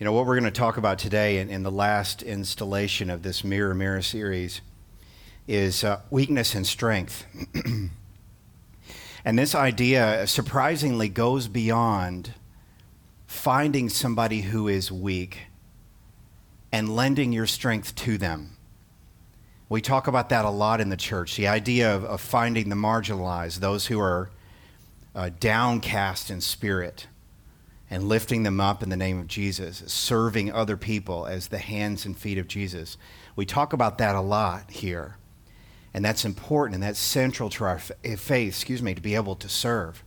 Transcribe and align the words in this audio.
You 0.00 0.06
know, 0.06 0.12
what 0.14 0.24
we're 0.24 0.40
going 0.40 0.50
to 0.50 0.58
talk 0.58 0.78
about 0.78 0.98
today 0.98 1.40
in, 1.40 1.50
in 1.50 1.62
the 1.62 1.70
last 1.70 2.22
installation 2.22 3.10
of 3.10 3.22
this 3.22 3.44
Mirror 3.44 3.74
Mirror 3.74 4.00
series 4.00 4.62
is 5.46 5.84
uh, 5.84 6.00
weakness 6.08 6.54
and 6.54 6.66
strength. 6.66 7.26
and 9.26 9.38
this 9.38 9.54
idea 9.54 10.26
surprisingly 10.26 11.10
goes 11.10 11.48
beyond 11.48 12.32
finding 13.26 13.90
somebody 13.90 14.40
who 14.40 14.68
is 14.68 14.90
weak 14.90 15.40
and 16.72 16.96
lending 16.96 17.30
your 17.30 17.46
strength 17.46 17.94
to 17.96 18.16
them. 18.16 18.56
We 19.68 19.82
talk 19.82 20.06
about 20.06 20.30
that 20.30 20.46
a 20.46 20.50
lot 20.50 20.80
in 20.80 20.88
the 20.88 20.96
church 20.96 21.36
the 21.36 21.48
idea 21.48 21.94
of, 21.94 22.06
of 22.06 22.22
finding 22.22 22.70
the 22.70 22.74
marginalized, 22.74 23.58
those 23.58 23.88
who 23.88 24.00
are 24.00 24.30
uh, 25.14 25.28
downcast 25.38 26.30
in 26.30 26.40
spirit, 26.40 27.06
and 27.90 28.08
lifting 28.08 28.44
them 28.44 28.60
up 28.60 28.82
in 28.82 28.88
the 28.88 28.96
name 28.96 29.18
of 29.18 29.26
Jesus, 29.26 29.82
serving 29.86 30.52
other 30.52 30.76
people 30.76 31.26
as 31.26 31.48
the 31.48 31.58
hands 31.58 32.06
and 32.06 32.16
feet 32.16 32.38
of 32.38 32.46
Jesus. 32.46 32.96
We 33.34 33.44
talk 33.44 33.72
about 33.72 33.98
that 33.98 34.14
a 34.14 34.20
lot 34.20 34.70
here. 34.70 35.16
And 35.92 36.04
that's 36.04 36.24
important 36.24 36.74
and 36.74 36.84
that's 36.84 37.00
central 37.00 37.50
to 37.50 37.64
our 37.64 37.80
eh, 38.04 38.14
faith, 38.14 38.54
excuse 38.54 38.80
me, 38.80 38.94
to 38.94 39.00
be 39.00 39.16
able 39.16 39.34
to 39.34 39.48
serve. 39.48 40.04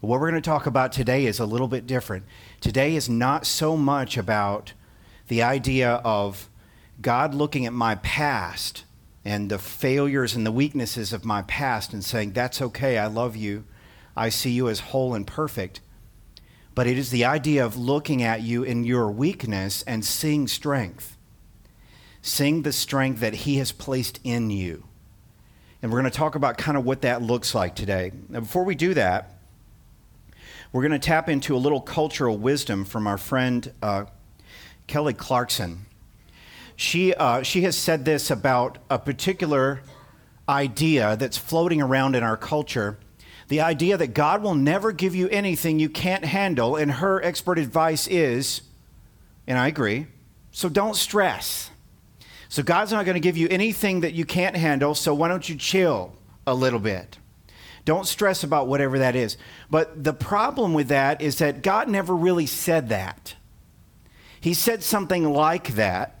What 0.00 0.20
we're 0.20 0.30
going 0.30 0.42
to 0.42 0.50
talk 0.50 0.66
about 0.66 0.92
today 0.92 1.24
is 1.24 1.38
a 1.38 1.46
little 1.46 1.68
bit 1.68 1.86
different. 1.86 2.24
Today 2.60 2.96
is 2.96 3.08
not 3.08 3.46
so 3.46 3.76
much 3.76 4.16
about 4.16 4.72
the 5.28 5.42
idea 5.42 5.92
of 6.04 6.50
God 7.00 7.32
looking 7.32 7.64
at 7.64 7.72
my 7.72 7.94
past 7.96 8.84
and 9.24 9.50
the 9.50 9.58
failures 9.58 10.34
and 10.34 10.44
the 10.44 10.52
weaknesses 10.52 11.12
of 11.12 11.24
my 11.24 11.42
past 11.42 11.92
and 11.92 12.04
saying, 12.04 12.32
That's 12.32 12.60
okay, 12.60 12.98
I 12.98 13.06
love 13.06 13.36
you, 13.36 13.64
I 14.16 14.28
see 14.28 14.50
you 14.50 14.68
as 14.68 14.80
whole 14.80 15.14
and 15.14 15.26
perfect. 15.26 15.80
But 16.74 16.86
it 16.86 16.98
is 16.98 17.10
the 17.10 17.24
idea 17.24 17.64
of 17.64 17.76
looking 17.76 18.22
at 18.22 18.42
you 18.42 18.62
in 18.64 18.84
your 18.84 19.10
weakness 19.10 19.82
and 19.86 20.04
seeing 20.04 20.48
strength, 20.48 21.16
seeing 22.20 22.62
the 22.62 22.72
strength 22.72 23.20
that 23.20 23.34
He 23.34 23.56
has 23.56 23.70
placed 23.70 24.18
in 24.24 24.50
you. 24.50 24.84
And 25.82 25.92
we're 25.92 26.00
going 26.00 26.10
to 26.10 26.16
talk 26.16 26.34
about 26.34 26.58
kind 26.58 26.76
of 26.76 26.84
what 26.84 27.02
that 27.02 27.22
looks 27.22 27.54
like 27.54 27.74
today. 27.74 28.10
Now, 28.28 28.40
before 28.40 28.64
we 28.64 28.74
do 28.74 28.94
that, 28.94 29.38
we're 30.72 30.82
going 30.82 30.92
to 30.92 30.98
tap 30.98 31.28
into 31.28 31.54
a 31.54 31.58
little 31.58 31.80
cultural 31.80 32.36
wisdom 32.36 32.84
from 32.84 33.06
our 33.06 33.18
friend 33.18 33.72
uh, 33.80 34.06
Kelly 34.86 35.14
Clarkson. 35.14 35.86
She, 36.74 37.14
uh, 37.14 37.42
she 37.42 37.62
has 37.62 37.76
said 37.76 38.04
this 38.04 38.30
about 38.30 38.78
a 38.90 38.98
particular 38.98 39.82
idea 40.48 41.16
that's 41.16 41.38
floating 41.38 41.80
around 41.80 42.16
in 42.16 42.22
our 42.22 42.36
culture 42.36 42.98
the 43.48 43.60
idea 43.60 43.96
that 43.96 44.14
God 44.14 44.42
will 44.42 44.54
never 44.54 44.92
give 44.92 45.14
you 45.14 45.28
anything 45.28 45.78
you 45.78 45.88
can't 45.88 46.24
handle, 46.24 46.76
and 46.76 46.92
her 46.92 47.22
expert 47.22 47.58
advice 47.58 48.06
is, 48.06 48.62
and 49.46 49.58
I 49.58 49.68
agree, 49.68 50.06
so 50.50 50.68
don't 50.68 50.96
stress. 50.96 51.70
So 52.48 52.62
God's 52.62 52.92
not 52.92 53.04
going 53.04 53.14
to 53.14 53.20
give 53.20 53.36
you 53.36 53.48
anything 53.50 54.00
that 54.00 54.14
you 54.14 54.24
can't 54.24 54.56
handle, 54.56 54.94
so 54.94 55.14
why 55.14 55.28
don't 55.28 55.48
you 55.48 55.56
chill 55.56 56.14
a 56.46 56.54
little 56.54 56.78
bit? 56.78 57.18
Don't 57.84 58.06
stress 58.06 58.44
about 58.44 58.66
whatever 58.66 58.98
that 59.00 59.14
is. 59.14 59.36
But 59.70 60.04
the 60.04 60.14
problem 60.14 60.72
with 60.72 60.88
that 60.88 61.20
is 61.20 61.38
that 61.38 61.62
God 61.62 61.88
never 61.88 62.14
really 62.14 62.46
said 62.46 62.88
that. 62.88 63.34
He 64.40 64.54
said 64.54 64.82
something 64.82 65.24
like 65.32 65.74
that. 65.74 66.20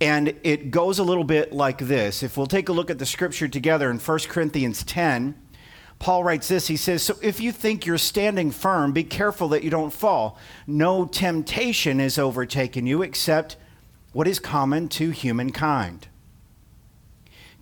And 0.00 0.34
it 0.44 0.70
goes 0.70 0.98
a 0.98 1.04
little 1.04 1.24
bit 1.24 1.52
like 1.52 1.78
this. 1.78 2.22
If 2.22 2.36
we'll 2.36 2.46
take 2.46 2.68
a 2.68 2.72
look 2.72 2.90
at 2.90 2.98
the 2.98 3.06
scripture 3.06 3.48
together 3.48 3.90
in 3.90 3.98
1 3.98 4.18
Corinthians 4.28 4.84
10, 4.84 5.34
Paul 5.98 6.22
writes 6.22 6.48
this. 6.48 6.68
He 6.68 6.76
says, 6.76 7.02
So 7.02 7.16
if 7.22 7.40
you 7.40 7.52
think 7.52 7.84
you're 7.84 7.98
standing 7.98 8.50
firm, 8.50 8.92
be 8.92 9.04
careful 9.04 9.48
that 9.48 9.64
you 9.64 9.70
don't 9.70 9.92
fall. 9.92 10.38
No 10.66 11.06
temptation 11.06 11.98
has 11.98 12.18
overtaken 12.18 12.86
you 12.86 13.02
except 13.02 13.56
what 14.12 14.28
is 14.28 14.38
common 14.38 14.88
to 14.88 15.10
humankind. 15.10 16.08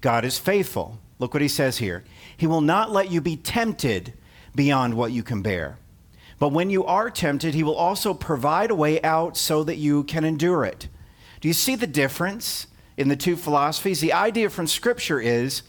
God 0.00 0.24
is 0.24 0.38
faithful. 0.38 0.98
Look 1.18 1.32
what 1.32 1.42
he 1.42 1.48
says 1.48 1.78
here. 1.78 2.04
He 2.36 2.46
will 2.46 2.60
not 2.60 2.92
let 2.92 3.10
you 3.10 3.20
be 3.20 3.36
tempted 3.36 4.12
beyond 4.54 4.94
what 4.94 5.12
you 5.12 5.22
can 5.22 5.42
bear. 5.42 5.78
But 6.38 6.52
when 6.52 6.68
you 6.68 6.84
are 6.84 7.10
tempted, 7.10 7.54
he 7.54 7.62
will 7.62 7.74
also 7.74 8.12
provide 8.12 8.70
a 8.70 8.74
way 8.74 9.00
out 9.02 9.36
so 9.38 9.64
that 9.64 9.76
you 9.76 10.04
can 10.04 10.24
endure 10.24 10.64
it. 10.64 10.88
Do 11.40 11.48
you 11.48 11.54
see 11.54 11.76
the 11.76 11.86
difference 11.86 12.66
in 12.98 13.08
the 13.08 13.16
two 13.16 13.36
philosophies? 13.36 14.00
The 14.00 14.12
idea 14.12 14.50
from 14.50 14.66
Scripture 14.66 15.20
is 15.20 15.62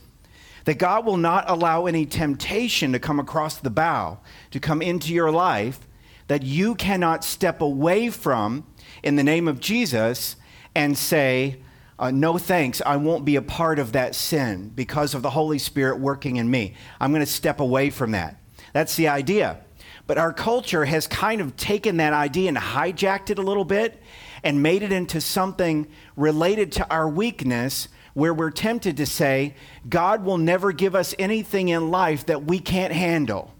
that 0.67 0.77
God 0.77 1.05
will 1.05 1.15
not 1.15 1.49
allow 1.49 1.85
any 1.85 2.05
temptation 2.05 2.91
to 2.91 2.99
come 2.99 3.21
across 3.21 3.55
the 3.55 3.69
bow, 3.69 4.19
to 4.51 4.59
come 4.59 4.81
into 4.81 5.13
your 5.13 5.31
life, 5.31 5.87
that 6.27 6.43
you 6.43 6.75
cannot 6.75 7.23
step 7.23 7.61
away 7.61 8.09
from 8.09 8.67
in 9.01 9.15
the 9.15 9.23
name 9.23 9.47
of 9.47 9.61
Jesus 9.61 10.35
and 10.75 10.97
say, 10.97 11.61
uh, 11.97 12.11
no 12.11 12.37
thanks, 12.37 12.81
I 12.85 12.97
won't 12.97 13.23
be 13.23 13.37
a 13.37 13.41
part 13.41 13.79
of 13.79 13.93
that 13.93 14.13
sin 14.13 14.73
because 14.75 15.13
of 15.13 15.21
the 15.21 15.29
Holy 15.29 15.57
Spirit 15.57 16.01
working 16.01 16.35
in 16.35 16.51
me. 16.51 16.73
I'm 16.99 17.11
going 17.13 17.23
to 17.23 17.31
step 17.31 17.61
away 17.61 17.89
from 17.89 18.11
that. 18.11 18.35
That's 18.73 18.97
the 18.97 19.07
idea. 19.07 19.61
But 20.05 20.17
our 20.17 20.33
culture 20.33 20.83
has 20.83 21.07
kind 21.07 21.39
of 21.39 21.55
taken 21.55 21.95
that 21.97 22.11
idea 22.11 22.49
and 22.49 22.57
hijacked 22.57 23.29
it 23.29 23.39
a 23.39 23.41
little 23.41 23.63
bit 23.63 24.03
and 24.43 24.61
made 24.61 24.83
it 24.83 24.91
into 24.91 25.21
something 25.21 25.87
related 26.17 26.73
to 26.73 26.91
our 26.91 27.07
weakness 27.07 27.87
where 28.17 28.33
we're 28.33 28.49
tempted 28.49 28.97
to 28.97 29.05
say, 29.05 29.53
God 29.87 30.25
will 30.25 30.39
never 30.39 30.71
give 30.71 30.95
us 30.95 31.13
anything 31.19 31.69
in 31.69 31.91
life 31.91 32.25
that 32.25 32.45
we 32.45 32.57
can't 32.57 32.91
handle. 32.91 33.53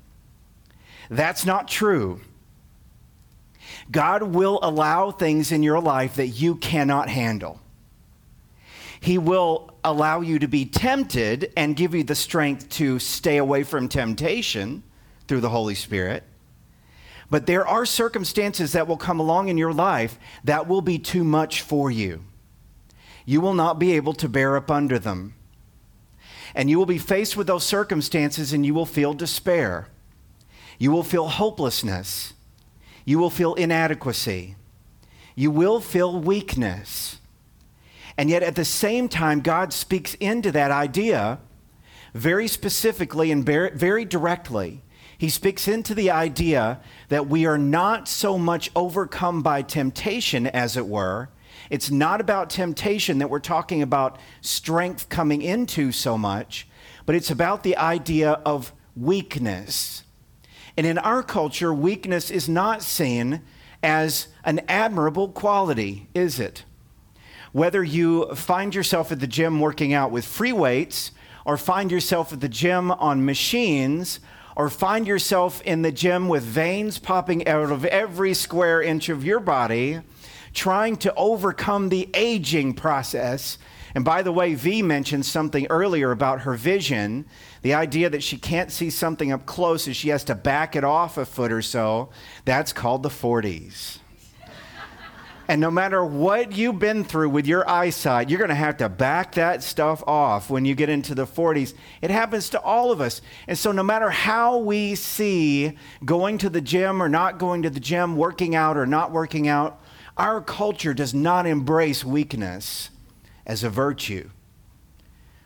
That's 1.12 1.46
not 1.46 1.68
true. 1.68 2.22
God 3.92 4.24
will 4.24 4.58
allow 4.64 5.12
things 5.12 5.52
in 5.52 5.62
your 5.62 5.80
life 5.80 6.16
that 6.16 6.30
you 6.30 6.56
cannot 6.56 7.08
handle. 7.08 7.62
He 9.00 9.20
will 9.20 9.70
allow 9.84 10.22
you 10.22 10.40
to 10.40 10.48
be 10.48 10.66
tempted 10.66 11.54
and 11.56 11.76
give 11.76 11.94
you 11.94 12.04
the 12.04 12.16
strength 12.16 12.68
to 12.70 12.98
stay 12.98 13.38
away 13.38 13.62
from 13.62 13.88
temptation 13.88 14.82
through 15.28 15.42
the 15.42 15.50
Holy 15.50 15.76
Spirit. 15.76 16.24
But 17.30 17.46
there 17.46 17.68
are 17.68 17.86
circumstances 17.86 18.72
that 18.72 18.88
will 18.88 18.98
come 18.98 19.20
along 19.20 19.50
in 19.50 19.58
your 19.60 19.74
life 19.74 20.18
that 20.46 20.68
will 20.68 20.82
be 20.82 20.98
too 20.98 21.24
much 21.24 21.62
for 21.62 21.92
you. 21.92 22.24
You 23.28 23.42
will 23.42 23.54
not 23.54 23.78
be 23.78 23.92
able 23.92 24.14
to 24.14 24.30
bear 24.30 24.56
up 24.56 24.72
under 24.72 24.98
them. 24.98 25.36
And 26.56 26.70
you 26.70 26.80
will 26.80 26.86
be 26.86 26.98
faced 26.98 27.36
with 27.36 27.46
those 27.46 27.66
circumstances 27.66 28.54
and 28.54 28.66
you 28.66 28.74
will 28.74 28.86
feel 28.86 29.14
despair. 29.14 29.90
You 30.80 30.92
will 30.92 31.04
feel 31.04 31.28
hopelessness. 31.28 32.34
You 33.04 33.20
will 33.20 33.30
feel 33.30 33.54
inadequacy. 33.56 34.56
You 35.36 35.52
will 35.52 35.82
feel 35.82 36.20
weakness. 36.20 37.20
And 38.18 38.30
yet, 38.30 38.44
at 38.44 38.56
the 38.56 38.66
same 38.66 39.10
time, 39.10 39.42
God 39.42 39.74
speaks 39.74 40.14
into 40.16 40.52
that 40.54 40.72
idea 40.72 41.40
very 42.14 42.48
specifically 42.48 43.30
and 43.30 43.46
very 43.46 44.06
directly 44.06 44.82
he 45.18 45.30
speaks 45.30 45.68
into 45.68 45.96
the 45.96 46.12
idea 46.12 46.80
that 47.10 47.28
we 47.28 47.46
are 47.46 47.58
not 47.58 48.08
so 48.08 48.38
much 48.38 48.70
overcome 48.76 49.42
by 49.42 49.64
temptation, 49.64 50.46
as 50.46 50.78
it 50.78 50.88
were. 50.88 51.30
It's 51.70 51.92
not 51.92 52.22
about 52.22 52.50
temptation 52.50 53.18
that 53.20 53.30
we're 53.30 53.40
talking 53.40 53.82
about 53.82 54.18
strength 54.42 55.10
coming 55.10 55.42
into 55.42 55.92
so 55.92 56.18
much, 56.18 56.68
but 57.06 57.16
it's 57.16 57.32
about 57.32 57.64
the 57.64 57.78
idea 57.78 58.34
of 58.46 58.74
weakness. 58.96 60.04
And 60.76 60.86
in 60.86 60.98
our 60.98 61.24
culture, 61.24 61.74
weakness 61.74 62.30
is 62.30 62.48
not 62.48 62.84
seen 62.84 63.42
as 63.84 64.28
an 64.44 64.62
admirable 64.68 65.30
quality, 65.30 66.08
is 66.14 66.40
it? 66.40 66.64
Whether 67.52 67.84
you 67.84 68.34
find 68.36 68.76
yourself 68.76 69.12
at 69.12 69.20
the 69.20 69.28
gym 69.28 69.60
working 69.60 69.94
out 69.94 70.12
with 70.12 70.26
free 70.26 70.54
weights, 70.54 71.12
or 71.46 71.58
find 71.58 71.92
yourself 71.92 72.34
at 72.34 72.42
the 72.42 72.50
gym 72.50 72.92
on 72.92 73.26
machines, 73.26 74.20
or 74.56 74.70
find 74.70 75.08
yourself 75.08 75.62
in 75.62 75.82
the 75.82 75.92
gym 75.92 76.28
with 76.28 76.44
veins 76.44 77.00
popping 77.00 77.48
out 77.48 77.72
of 77.72 77.86
every 77.86 78.34
square 78.34 78.82
inch 78.82 79.08
of 79.08 79.24
your 79.24 79.40
body, 79.40 80.02
trying 80.58 80.98
to 80.98 81.14
overcome 81.14 81.90
the 81.90 82.10
aging 82.16 82.74
process. 82.74 83.60
And 83.94 84.04
by 84.04 84.24
the 84.24 84.32
way, 84.32 84.56
V 84.56 84.82
mentioned 84.82 85.26
something 85.26 85.68
earlier 85.70 86.12
about 86.12 86.42
her 86.42 86.56
vision. 86.56 87.26
The 87.62 87.76
idea 87.76 88.10
that 88.10 88.24
she 88.24 88.38
can't 88.38 88.72
see 88.72 88.90
something 88.90 89.32
up 89.32 89.46
close 89.46 89.86
and 89.86 89.96
she 89.96 90.10
has 90.10 90.24
to 90.26 90.36
back 90.36 90.76
it 90.76 90.84
off 90.84 91.18
a 91.18 91.26
foot 91.26 91.52
or 91.52 91.62
so. 91.62 92.10
That's 92.44 92.74
called 92.74 93.04
the 93.04 93.10
40s. 93.10 94.00
And 95.48 95.62
no 95.62 95.72
matter 95.72 96.04
what 96.04 96.58
you've 96.58 96.80
been 96.80 97.06
through 97.06 97.30
with 97.30 97.46
your 97.46 97.70
eyesight, 97.70 98.30
you're 98.30 98.40
going 98.40 98.50
to 98.50 98.56
have 98.56 98.78
to 98.78 98.90
back 98.90 99.36
that 99.36 99.64
stuff 99.64 100.04
off 100.06 100.50
when 100.50 100.66
you 100.66 100.76
get 100.76 100.90
into 100.90 101.16
the 101.16 101.26
40s. 101.26 101.74
It 102.02 102.10
happens 102.10 102.50
to 102.50 102.62
all 102.62 102.92
of 102.92 103.00
us. 103.00 103.22
And 103.48 103.58
so, 103.58 103.72
no 103.72 103.84
matter 103.84 104.10
how 104.10 104.58
we 104.58 104.96
see 104.96 105.78
going 106.04 106.40
to 106.40 106.50
the 106.50 106.60
gym 106.60 107.02
or 107.02 107.08
not 107.08 107.38
going 107.38 107.62
to 107.62 107.70
the 107.70 107.80
gym, 107.80 108.18
working 108.18 108.56
out 108.56 108.76
or 108.76 108.86
not 108.86 109.12
working 109.12 109.48
out, 109.48 109.80
our 110.18 110.42
culture 110.42 110.94
does 110.94 111.14
not 111.14 111.46
embrace 111.46 112.04
weakness 112.04 112.90
as 113.46 113.64
a 113.64 113.70
virtue. 113.70 114.30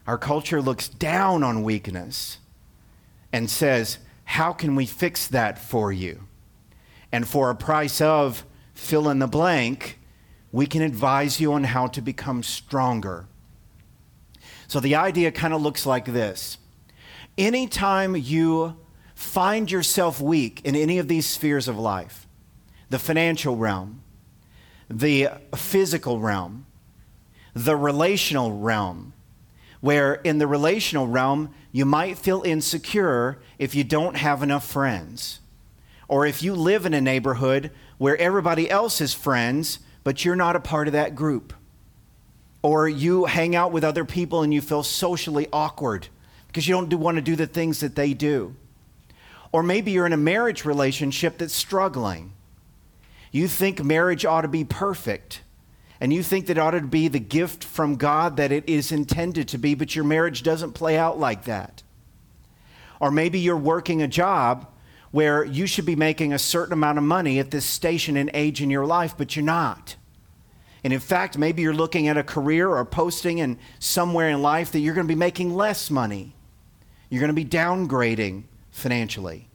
Our 0.08 0.18
culture 0.18 0.62
looks 0.62 0.88
down 0.88 1.44
on 1.44 1.64
weakness 1.64 2.40
and 3.32 3.50
says, 3.50 4.00
How 4.24 4.54
can 4.54 4.76
we 4.76 4.86
fix 4.86 5.28
that 5.28 5.60
for 5.60 5.92
you? 5.92 6.24
And 7.12 7.28
for 7.28 7.50
a 7.50 7.56
price 7.56 8.02
of 8.02 8.46
fill 8.74 9.10
in 9.10 9.20
the 9.20 9.28
blank, 9.28 10.00
we 10.52 10.66
can 10.66 10.82
advise 10.82 11.40
you 11.40 11.54
on 11.54 11.66
how 11.66 11.88
to 11.88 12.02
become 12.02 12.42
stronger. 12.42 13.28
So 14.68 14.80
the 14.80 14.96
idea 14.96 15.32
kind 15.32 15.54
of 15.54 15.62
looks 15.62 15.86
like 15.86 16.06
this 16.06 16.58
Anytime 17.38 18.16
you 18.16 18.78
find 19.16 19.70
yourself 19.70 20.20
weak 20.20 20.62
in 20.64 20.76
any 20.76 20.98
of 20.98 21.08
these 21.08 21.28
spheres 21.28 21.68
of 21.68 21.78
life, 21.78 22.28
the 22.90 23.00
financial 23.00 23.56
realm, 23.56 24.02
the 24.92 25.30
physical 25.56 26.20
realm, 26.20 26.66
the 27.54 27.76
relational 27.76 28.58
realm, 28.58 29.14
where 29.80 30.16
in 30.16 30.38
the 30.38 30.48
relational 30.48 31.08
realm, 31.08 31.54
you 31.72 31.86
might 31.86 32.18
feel 32.18 32.44
insecure 32.44 33.40
if 33.58 33.74
you 33.74 33.84
don't 33.84 34.18
have 34.18 34.44
enough 34.44 34.68
friends. 34.68 35.40
Or 36.08 36.26
if 36.26 36.44
you 36.44 36.54
live 36.54 36.86
in 36.86 36.94
a 36.94 37.02
neighborhood 37.02 37.72
where 37.98 38.18
everybody 38.18 38.70
else 38.70 39.00
is 39.00 39.14
friends, 39.14 39.80
but 40.04 40.26
you're 40.26 40.36
not 40.36 40.58
a 40.58 40.60
part 40.60 40.88
of 40.88 40.94
that 40.94 41.16
group. 41.16 41.54
Or 42.62 42.88
you 42.88 43.26
hang 43.26 43.56
out 43.56 43.72
with 43.72 43.84
other 43.84 44.04
people 44.06 44.44
and 44.44 44.54
you 44.54 44.62
feel 44.62 44.84
socially 44.84 45.48
awkward 45.54 46.10
because 46.48 46.68
you 46.68 46.76
don't 46.76 46.90
do, 46.90 46.98
want 46.98 47.16
to 47.16 47.22
do 47.22 47.36
the 47.36 47.48
things 47.48 47.80
that 47.80 47.96
they 47.96 48.14
do. 48.14 48.56
Or 49.54 49.64
maybe 49.64 49.92
you're 49.92 50.06
in 50.06 50.14
a 50.14 50.18
marriage 50.18 50.66
relationship 50.66 51.38
that's 51.38 51.54
struggling. 51.54 52.34
You 53.32 53.48
think 53.48 53.84
marriage 53.84 54.26
ought 54.26 54.42
to 54.42 54.48
be 54.48 54.64
perfect, 54.66 55.42
and 56.00 56.12
you 56.12 56.22
think 56.22 56.48
that 56.48 56.58
ought 56.58 56.72
to 56.72 56.82
be 56.82 57.08
the 57.08 57.20
gift 57.20 57.64
from 57.64 57.96
God 57.96 58.38
that 58.38 58.52
it 58.52 58.68
is 58.68 58.92
intended 58.92 59.48
to 59.50 59.58
be, 59.58 59.74
but 59.74 59.96
your 59.96 60.04
marriage 60.04 60.44
doesn't 60.44 60.74
play 60.74 60.98
out 60.98 61.18
like 61.18 61.46
that. 61.46 61.84
Or 63.00 63.10
maybe 63.10 63.40
you're 63.40 63.58
working 63.58 64.02
a 64.02 64.08
job 64.08 64.68
where 65.12 65.44
you 65.44 65.66
should 65.66 65.86
be 65.86 65.96
making 65.96 66.34
a 66.34 66.40
certain 66.40 66.74
amount 66.74 66.98
of 66.98 67.04
money 67.04 67.40
at 67.40 67.52
this 67.52 67.66
station 67.66 68.18
and 68.18 68.30
age 68.34 68.62
in 68.62 68.70
your 68.70 68.86
life, 68.86 69.16
but 69.18 69.36
you're 69.36 69.46
not. 69.46 69.96
And 70.84 70.92
in 70.94 71.00
fact, 71.00 71.38
maybe 71.38 71.62
you're 71.62 71.74
looking 71.74 72.08
at 72.08 72.18
a 72.18 72.24
career 72.24 72.70
or 72.70 72.84
posting 72.86 73.38
in 73.38 73.60
somewhere 73.80 74.30
in 74.30 74.42
life 74.42 74.72
that 74.72 74.80
you're 74.80 74.96
going 74.96 75.08
to 75.08 75.14
be 75.14 75.20
making 75.20 75.54
less 75.54 75.92
money. 75.92 76.36
You're 77.10 77.20
going 77.20 77.30
to 77.30 77.34
be 77.34 77.46
downgrading 77.46 78.44
financially. 78.72 79.50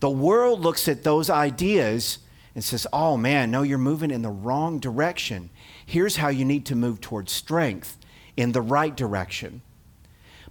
The 0.00 0.10
world 0.10 0.60
looks 0.60 0.88
at 0.88 1.04
those 1.04 1.30
ideas 1.30 2.18
and 2.60 2.64
says, 2.66 2.86
oh 2.92 3.16
man, 3.16 3.50
no, 3.50 3.62
you're 3.62 3.78
moving 3.78 4.10
in 4.10 4.20
the 4.20 4.28
wrong 4.28 4.80
direction. 4.80 5.48
Here's 5.86 6.16
how 6.16 6.28
you 6.28 6.44
need 6.44 6.66
to 6.66 6.76
move 6.76 7.00
towards 7.00 7.32
strength 7.32 7.96
in 8.36 8.52
the 8.52 8.60
right 8.60 8.94
direction. 8.94 9.62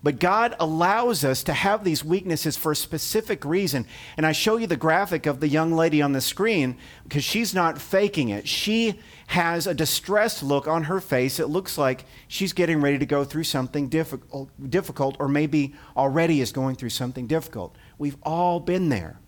But 0.01 0.19
God 0.19 0.55
allows 0.59 1.23
us 1.23 1.43
to 1.43 1.53
have 1.53 1.83
these 1.83 2.03
weaknesses 2.03 2.57
for 2.57 2.71
a 2.71 2.75
specific 2.75 3.45
reason. 3.45 3.85
And 4.17 4.25
I 4.25 4.31
show 4.31 4.57
you 4.57 4.65
the 4.65 4.75
graphic 4.75 5.27
of 5.27 5.39
the 5.39 5.47
young 5.47 5.71
lady 5.71 6.01
on 6.01 6.13
the 6.13 6.19
screen 6.19 6.77
because 7.03 7.23
she's 7.23 7.53
not 7.53 7.79
faking 7.79 8.29
it. 8.29 8.47
She 8.47 8.99
has 9.27 9.67
a 9.67 9.75
distressed 9.75 10.41
look 10.41 10.67
on 10.67 10.85
her 10.85 10.99
face. 10.99 11.39
It 11.39 11.49
looks 11.49 11.77
like 11.77 12.05
she's 12.27 12.53
getting 12.53 12.81
ready 12.81 12.97
to 12.97 13.05
go 13.05 13.23
through 13.23 13.43
something 13.43 13.87
difficult, 13.87 14.49
difficult 14.67 15.15
or 15.19 15.27
maybe 15.27 15.75
already 15.95 16.41
is 16.41 16.51
going 16.51 16.75
through 16.75 16.89
something 16.89 17.27
difficult. 17.27 17.75
We've 17.99 18.17
all 18.23 18.59
been 18.59 18.89
there. 18.89 19.19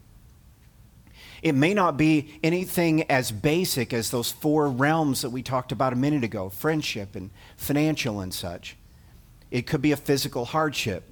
It 1.41 1.55
may 1.55 1.73
not 1.73 1.97
be 1.97 2.39
anything 2.43 3.09
as 3.09 3.31
basic 3.31 3.93
as 3.93 4.11
those 4.11 4.31
four 4.31 4.69
realms 4.69 5.21
that 5.21 5.31
we 5.31 5.41
talked 5.41 5.71
about 5.71 5.93
a 5.93 5.95
minute 5.95 6.23
ago 6.23 6.49
friendship 6.49 7.15
and 7.15 7.31
financial 7.57 8.19
and 8.19 8.33
such. 8.33 8.77
It 9.49 9.67
could 9.67 9.81
be 9.81 9.91
a 9.91 9.97
physical 9.97 10.45
hardship. 10.45 11.03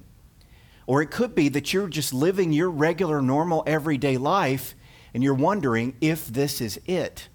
Or 0.86 1.02
it 1.02 1.10
could 1.10 1.34
be 1.34 1.48
that 1.50 1.72
you're 1.72 1.88
just 1.88 2.12
living 2.12 2.52
your 2.52 2.70
regular, 2.70 3.20
normal, 3.22 3.62
everyday 3.66 4.16
life 4.16 4.74
and 5.12 5.22
you're 5.22 5.34
wondering 5.34 5.94
if 6.00 6.26
this 6.26 6.60
is 6.60 6.80
it. 6.86 7.28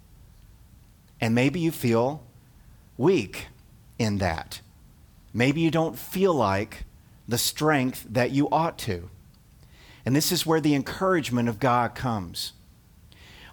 And 1.22 1.36
maybe 1.36 1.60
you 1.60 1.72
feel 1.72 2.24
weak 2.98 3.48
in 4.00 4.18
that. 4.18 4.62
Maybe 5.34 5.62
you 5.62 5.72
don't 5.72 5.98
feel 5.98 6.34
like 6.34 6.86
the 7.28 7.38
strength 7.38 8.06
that 8.10 8.32
you 8.32 8.48
ought 8.50 8.78
to. 8.80 9.10
And 10.06 10.16
this 10.16 10.32
is 10.32 10.46
where 10.46 10.62
the 10.62 10.76
encouragement 10.76 11.50
of 11.50 11.60
God 11.60 11.96
comes. 11.96 12.54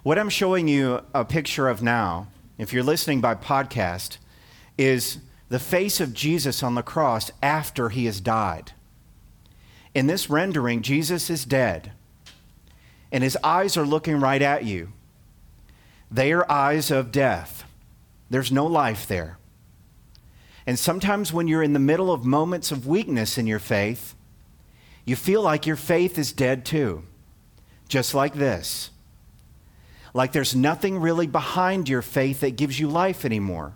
What 0.03 0.19
I'm 0.19 0.29
showing 0.29 0.67
you 0.67 0.99
a 1.13 1.23
picture 1.23 1.69
of 1.69 1.81
now, 1.81 2.27
if 2.57 2.73
you're 2.73 2.83
listening 2.83 3.21
by 3.21 3.35
podcast, 3.35 4.17
is 4.77 5.19
the 5.47 5.59
face 5.59 6.01
of 6.01 6.13
Jesus 6.13 6.61
on 6.61 6.75
the 6.75 6.83
cross 6.83 7.31
after 7.41 7.87
he 7.87 8.05
has 8.05 8.19
died. 8.19 8.73
In 9.95 10.07
this 10.07 10.29
rendering, 10.29 10.81
Jesus 10.81 11.29
is 11.29 11.45
dead, 11.45 11.93
and 13.13 13.23
his 13.23 13.37
eyes 13.45 13.77
are 13.77 13.85
looking 13.85 14.19
right 14.19 14.41
at 14.41 14.65
you. 14.65 14.91
They 16.11 16.33
are 16.33 16.51
eyes 16.51 16.91
of 16.91 17.13
death. 17.13 17.63
There's 18.29 18.51
no 18.51 18.65
life 18.65 19.07
there. 19.07 19.37
And 20.67 20.77
sometimes 20.77 21.31
when 21.31 21.47
you're 21.47 21.63
in 21.63 21.71
the 21.71 21.79
middle 21.79 22.11
of 22.11 22.25
moments 22.25 22.73
of 22.73 22.85
weakness 22.85 23.37
in 23.37 23.47
your 23.47 23.59
faith, 23.59 24.15
you 25.05 25.15
feel 25.15 25.41
like 25.41 25.65
your 25.65 25.77
faith 25.77 26.17
is 26.17 26.33
dead 26.33 26.65
too, 26.65 27.03
just 27.87 28.13
like 28.13 28.33
this 28.33 28.89
like 30.13 30.31
there's 30.31 30.55
nothing 30.55 30.99
really 30.99 31.27
behind 31.27 31.89
your 31.89 32.01
faith 32.01 32.41
that 32.41 32.55
gives 32.55 32.79
you 32.79 32.87
life 32.87 33.25
anymore. 33.25 33.73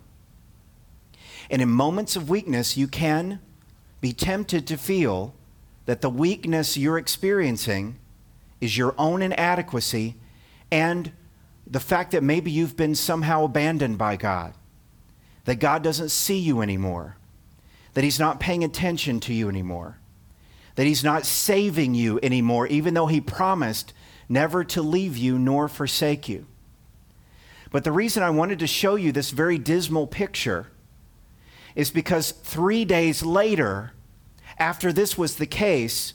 And 1.50 1.60
in 1.62 1.68
moments 1.68 2.14
of 2.14 2.28
weakness, 2.28 2.76
you 2.76 2.86
can 2.86 3.40
be 4.00 4.12
tempted 4.12 4.66
to 4.68 4.76
feel 4.76 5.34
that 5.86 6.00
the 6.00 6.10
weakness 6.10 6.76
you're 6.76 6.98
experiencing 6.98 7.96
is 8.60 8.76
your 8.76 8.94
own 8.98 9.22
inadequacy 9.22 10.14
and 10.70 11.10
the 11.66 11.80
fact 11.80 12.12
that 12.12 12.22
maybe 12.22 12.50
you've 12.50 12.76
been 12.76 12.94
somehow 12.94 13.44
abandoned 13.44 13.98
by 13.98 14.16
God, 14.16 14.54
that 15.44 15.56
God 15.56 15.82
doesn't 15.82 16.10
see 16.10 16.38
you 16.38 16.60
anymore, 16.60 17.16
that 17.94 18.04
He's 18.04 18.20
not 18.20 18.40
paying 18.40 18.64
attention 18.64 19.20
to 19.20 19.34
you 19.34 19.48
anymore, 19.48 19.98
that 20.76 20.86
He's 20.86 21.04
not 21.04 21.26
saving 21.26 21.94
you 21.94 22.20
anymore, 22.22 22.66
even 22.68 22.94
though 22.94 23.06
He 23.06 23.20
promised 23.20 23.92
never 24.28 24.64
to 24.64 24.82
leave 24.82 25.16
you 25.16 25.38
nor 25.38 25.68
forsake 25.68 26.28
you. 26.28 26.46
But 27.70 27.84
the 27.84 27.92
reason 27.92 28.22
I 28.22 28.30
wanted 28.30 28.58
to 28.60 28.66
show 28.66 28.94
you 28.94 29.12
this 29.12 29.30
very 29.30 29.58
dismal 29.58 30.06
picture 30.06 30.68
is 31.74 31.90
because 31.90 32.30
three 32.30 32.84
days 32.84 33.22
later, 33.22 33.92
after 34.58 34.92
this 34.92 35.16
was 35.16 35.36
the 35.36 35.46
case, 35.46 36.14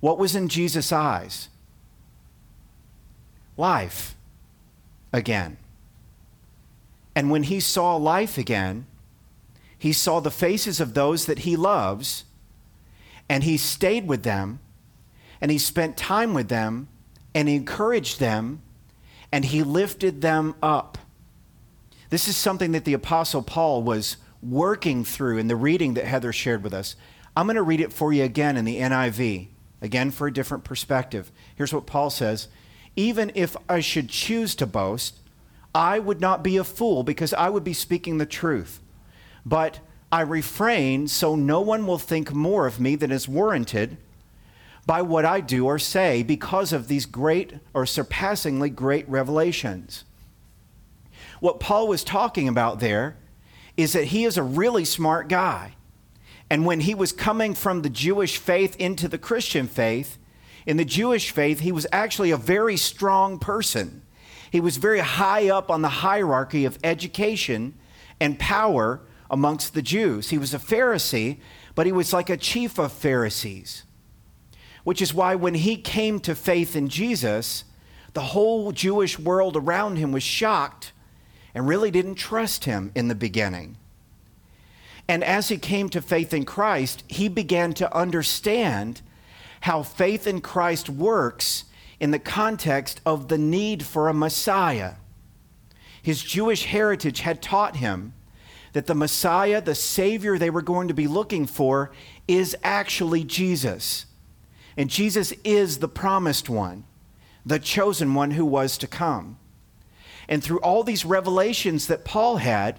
what 0.00 0.18
was 0.18 0.34
in 0.34 0.48
Jesus' 0.48 0.92
eyes? 0.92 1.48
Life 3.56 4.16
again. 5.12 5.56
And 7.14 7.30
when 7.30 7.44
he 7.44 7.58
saw 7.58 7.96
life 7.96 8.38
again, 8.38 8.86
he 9.78 9.92
saw 9.92 10.20
the 10.20 10.30
faces 10.30 10.80
of 10.80 10.94
those 10.94 11.26
that 11.26 11.40
he 11.40 11.56
loves, 11.56 12.24
and 13.28 13.44
he 13.44 13.56
stayed 13.56 14.06
with 14.06 14.24
them, 14.24 14.60
and 15.40 15.50
he 15.50 15.58
spent 15.58 15.96
time 15.96 16.34
with 16.34 16.48
them, 16.48 16.88
and 17.38 17.48
encouraged 17.48 18.18
them 18.18 18.60
and 19.30 19.44
he 19.44 19.62
lifted 19.62 20.22
them 20.22 20.56
up. 20.60 20.98
This 22.10 22.26
is 22.26 22.36
something 22.36 22.72
that 22.72 22.84
the 22.84 22.94
Apostle 22.94 23.42
Paul 23.42 23.84
was 23.84 24.16
working 24.42 25.04
through 25.04 25.38
in 25.38 25.46
the 25.46 25.54
reading 25.54 25.94
that 25.94 26.04
Heather 26.04 26.32
shared 26.32 26.64
with 26.64 26.74
us. 26.74 26.96
I'm 27.36 27.46
going 27.46 27.54
to 27.54 27.62
read 27.62 27.80
it 27.80 27.92
for 27.92 28.12
you 28.12 28.24
again 28.24 28.56
in 28.56 28.64
the 28.64 28.80
NIV, 28.80 29.46
again 29.80 30.10
for 30.10 30.26
a 30.26 30.32
different 30.32 30.64
perspective. 30.64 31.30
Here's 31.54 31.72
what 31.72 31.86
Paul 31.86 32.10
says 32.10 32.48
Even 32.96 33.30
if 33.36 33.56
I 33.68 33.78
should 33.78 34.08
choose 34.08 34.56
to 34.56 34.66
boast, 34.66 35.20
I 35.72 36.00
would 36.00 36.20
not 36.20 36.42
be 36.42 36.56
a 36.56 36.64
fool 36.64 37.04
because 37.04 37.32
I 37.34 37.50
would 37.50 37.62
be 37.62 37.72
speaking 37.72 38.18
the 38.18 38.26
truth. 38.26 38.80
But 39.46 39.78
I 40.10 40.22
refrain 40.22 41.06
so 41.06 41.36
no 41.36 41.60
one 41.60 41.86
will 41.86 41.98
think 41.98 42.34
more 42.34 42.66
of 42.66 42.80
me 42.80 42.96
than 42.96 43.12
is 43.12 43.28
warranted 43.28 43.96
by 44.88 45.02
what 45.02 45.26
I 45.26 45.40
do 45.40 45.66
or 45.66 45.78
say 45.78 46.22
because 46.22 46.72
of 46.72 46.88
these 46.88 47.04
great 47.04 47.52
or 47.74 47.84
surpassingly 47.84 48.70
great 48.70 49.06
revelations. 49.06 50.04
What 51.40 51.60
Paul 51.60 51.88
was 51.88 52.02
talking 52.02 52.48
about 52.48 52.80
there 52.80 53.18
is 53.76 53.92
that 53.92 54.06
he 54.06 54.24
is 54.24 54.38
a 54.38 54.42
really 54.42 54.86
smart 54.86 55.28
guy. 55.28 55.74
And 56.48 56.64
when 56.64 56.80
he 56.80 56.94
was 56.94 57.12
coming 57.12 57.52
from 57.52 57.82
the 57.82 57.90
Jewish 57.90 58.38
faith 58.38 58.76
into 58.76 59.08
the 59.08 59.18
Christian 59.18 59.68
faith, 59.68 60.16
in 60.64 60.78
the 60.78 60.86
Jewish 60.86 61.32
faith, 61.32 61.60
he 61.60 61.70
was 61.70 61.86
actually 61.92 62.30
a 62.30 62.38
very 62.38 62.78
strong 62.78 63.38
person. 63.38 64.00
He 64.50 64.58
was 64.58 64.78
very 64.78 65.00
high 65.00 65.50
up 65.50 65.70
on 65.70 65.82
the 65.82 65.88
hierarchy 65.88 66.64
of 66.64 66.78
education 66.82 67.74
and 68.18 68.38
power 68.38 69.02
amongst 69.30 69.74
the 69.74 69.82
Jews. 69.82 70.30
He 70.30 70.38
was 70.38 70.54
a 70.54 70.58
Pharisee, 70.58 71.40
but 71.74 71.84
he 71.84 71.92
was 71.92 72.14
like 72.14 72.30
a 72.30 72.38
chief 72.38 72.78
of 72.78 72.90
Pharisees 72.90 73.84
which 74.88 75.02
is 75.02 75.12
why 75.12 75.34
when 75.34 75.52
he 75.52 75.76
came 75.76 76.18
to 76.18 76.34
faith 76.34 76.74
in 76.74 76.88
Jesus, 76.88 77.64
the 78.14 78.22
whole 78.22 78.72
Jewish 78.72 79.18
world 79.18 79.54
around 79.54 79.96
him 79.96 80.12
was 80.12 80.22
shocked 80.22 80.92
and 81.54 81.68
really 81.68 81.90
didn't 81.90 82.14
trust 82.14 82.64
him 82.64 82.90
in 82.94 83.08
the 83.08 83.14
beginning. 83.14 83.76
And 85.06 85.22
as 85.22 85.50
he 85.50 85.58
came 85.58 85.90
to 85.90 86.00
faith 86.00 86.32
in 86.32 86.46
Christ, 86.46 87.04
he 87.06 87.28
began 87.28 87.74
to 87.74 87.94
understand 87.94 89.02
how 89.60 89.82
faith 89.82 90.26
in 90.26 90.40
Christ 90.40 90.88
works 90.88 91.64
in 92.00 92.10
the 92.10 92.18
context 92.18 93.02
of 93.04 93.28
the 93.28 93.36
need 93.36 93.82
for 93.82 94.08
a 94.08 94.14
Messiah. 94.14 94.94
His 96.00 96.22
Jewish 96.22 96.64
heritage 96.64 97.20
had 97.20 97.42
taught 97.42 97.76
him 97.76 98.14
that 98.72 98.86
the 98.86 98.94
Messiah, 98.94 99.60
the 99.60 99.74
Savior 99.74 100.38
they 100.38 100.48
were 100.48 100.62
going 100.62 100.88
to 100.88 100.94
be 100.94 101.06
looking 101.06 101.44
for, 101.44 101.90
is 102.26 102.56
actually 102.64 103.22
Jesus. 103.22 104.06
And 104.78 104.88
Jesus 104.88 105.32
is 105.42 105.78
the 105.78 105.88
promised 105.88 106.48
one, 106.48 106.84
the 107.44 107.58
chosen 107.58 108.14
one 108.14 108.30
who 108.30 108.46
was 108.46 108.78
to 108.78 108.86
come. 108.86 109.36
And 110.28 110.42
through 110.42 110.60
all 110.60 110.84
these 110.84 111.04
revelations 111.04 111.88
that 111.88 112.04
Paul 112.04 112.36
had, 112.36 112.78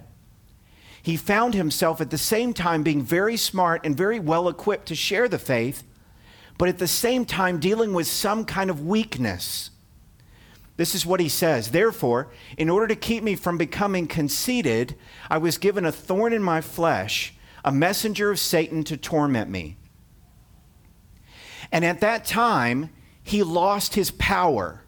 he 1.03 1.17
found 1.17 1.53
himself 1.53 1.99
at 1.99 2.09
the 2.09 2.17
same 2.17 2.53
time 2.53 2.83
being 2.83 3.01
very 3.01 3.35
smart 3.35 3.85
and 3.85 3.97
very 3.97 4.17
well 4.17 4.47
equipped 4.47 4.87
to 4.87 4.95
share 4.95 5.27
the 5.27 5.37
faith, 5.37 5.83
but 6.57 6.69
at 6.69 6.77
the 6.77 6.87
same 6.87 7.25
time 7.25 7.59
dealing 7.59 7.91
with 7.93 8.07
some 8.07 8.45
kind 8.45 8.69
of 8.69 8.85
weakness. 8.85 9.71
This 10.77 10.95
is 10.95 11.05
what 11.05 11.19
he 11.19 11.27
says. 11.27 11.71
Therefore, 11.71 12.29
in 12.57 12.69
order 12.69 12.87
to 12.87 12.95
keep 12.95 13.23
me 13.23 13.35
from 13.35 13.57
becoming 13.57 14.07
conceited, 14.07 14.95
I 15.29 15.37
was 15.37 15.57
given 15.57 15.83
a 15.83 15.91
thorn 15.91 16.31
in 16.31 16.43
my 16.43 16.61
flesh, 16.61 17.33
a 17.65 17.73
messenger 17.73 18.31
of 18.31 18.39
Satan 18.39 18.85
to 18.85 18.95
torment 18.95 19.49
me. 19.49 19.75
And 21.71 21.85
at 21.85 22.01
that 22.01 22.25
time, 22.25 22.89
he 23.23 23.43
lost 23.43 23.95
his 23.95 24.11
power. 24.11 24.83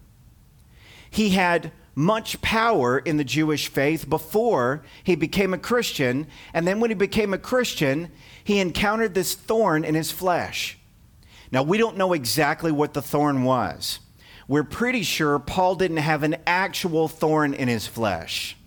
He 1.09 1.29
had 1.29 1.71
much 1.93 2.41
power 2.41 2.97
in 2.99 3.17
the 3.17 3.23
Jewish 3.23 3.67
faith 3.67 4.09
before 4.09 4.83
he 5.03 5.15
became 5.15 5.53
a 5.53 5.57
Christian. 5.57 6.27
And 6.53 6.67
then 6.67 6.79
when 6.79 6.89
he 6.89 6.95
became 6.95 7.33
a 7.33 7.37
Christian, 7.37 8.11
he 8.43 8.59
encountered 8.59 9.13
this 9.13 9.35
thorn 9.35 9.83
in 9.83 9.93
his 9.93 10.11
flesh. 10.11 10.77
Now, 11.51 11.63
we 11.63 11.77
don't 11.77 11.97
know 11.97 12.13
exactly 12.13 12.71
what 12.71 12.93
the 12.93 13.01
thorn 13.01 13.43
was 13.43 13.99
we're 14.51 14.63
pretty 14.65 15.01
sure 15.01 15.39
Paul 15.39 15.75
didn't 15.75 15.97
have 15.97 16.23
an 16.23 16.35
actual 16.45 17.07
thorn 17.07 17.53
in 17.53 17.69
his 17.69 17.87
flesh. 17.87 18.57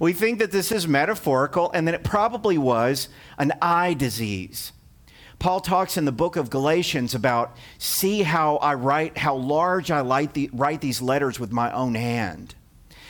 We 0.00 0.12
think 0.12 0.40
that 0.40 0.50
this 0.50 0.72
is 0.72 0.88
metaphorical 0.88 1.70
and 1.70 1.86
that 1.86 1.94
it 1.94 2.02
probably 2.02 2.58
was 2.58 3.08
an 3.38 3.52
eye 3.62 3.94
disease. 3.94 4.72
Paul 5.40 5.60
talks 5.60 5.96
in 5.96 6.04
the 6.04 6.12
book 6.12 6.36
of 6.36 6.50
Galatians 6.50 7.14
about 7.14 7.56
see 7.78 8.22
how 8.22 8.56
I 8.56 8.74
write, 8.74 9.16
how 9.16 9.34
large 9.34 9.90
I 9.90 10.02
the, 10.26 10.50
write 10.52 10.82
these 10.82 11.00
letters 11.00 11.40
with 11.40 11.50
my 11.50 11.72
own 11.72 11.94
hand. 11.94 12.54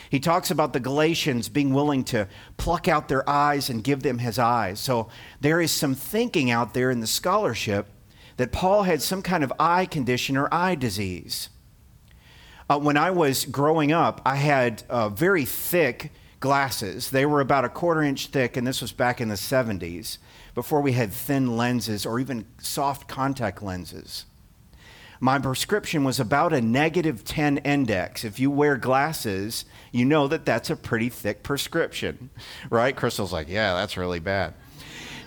He 0.08 0.20
talks 0.20 0.49
about 0.49 0.72
the 0.72 0.78
Galatians 0.78 1.49
being 1.49 1.75
willing 1.75 2.04
to 2.04 2.28
pluck 2.56 2.87
out 2.87 3.08
their 3.08 3.28
eyes 3.28 3.68
and 3.68 3.82
give 3.82 4.04
them 4.04 4.18
his 4.18 4.38
eyes. 4.38 4.78
So 4.78 5.08
there 5.40 5.60
is 5.60 5.72
some 5.72 5.96
thinking 5.96 6.52
out 6.52 6.72
there 6.72 6.92
in 6.92 7.00
the 7.00 7.06
scholarship 7.08 7.88
that 8.37 8.52
Paul 8.52 8.84
had 8.84 9.02
some 9.02 9.22
kind 9.22 9.42
of 9.42 9.52
eye 9.58 9.87
condition 9.87 10.37
or 10.37 10.52
eye 10.54 10.76
disease. 10.76 11.49
Uh, 12.68 12.78
when 12.78 12.96
I 12.96 13.10
was 13.10 13.44
growing 13.44 13.90
up, 13.90 14.20
I 14.25 14.37
had 14.37 14.84
uh, 14.88 15.08
very 15.08 15.44
thick 15.44 16.12
glasses. 16.38 17.10
They 17.10 17.26
were 17.26 17.40
about 17.40 17.64
a 17.64 17.68
quarter 17.68 18.02
inch 18.02 18.28
thick, 18.28 18.56
and 18.56 18.64
this 18.64 18.80
was 18.80 18.92
back 18.92 19.20
in 19.20 19.28
the 19.28 19.34
70s, 19.34 20.18
before 20.54 20.80
we 20.80 20.92
had 20.92 21.12
thin 21.12 21.57
lenses 21.57 22.07
or 22.07 22.19
even 22.19 22.47
soft 22.59 23.09
contact 23.09 23.62
lenses. 23.62 24.26
My 25.23 25.38
prescription 25.38 26.02
was 26.02 26.19
about 26.19 26.54
a 26.54 26.62
negative 26.62 27.25
10 27.25 27.59
index. 27.59 28.25
If 28.25 28.40
you 28.40 28.50
wear 28.50 28.78
glasses, 28.78 29.66
you 29.92 30.07
know 30.07 30.26
that 30.28 30.47
that's 30.47 30.71
a 30.71 30.76
pretty 30.76 31.11
thick 31.11 31.42
prescription, 31.42 32.30
right? 32.71 32.97
Crystal's 32.97 33.33
like, 33.33 33.49
yeah, 33.49 33.75
that's 33.75 33.99
really 33.99 34.21
bad. 34.21 34.54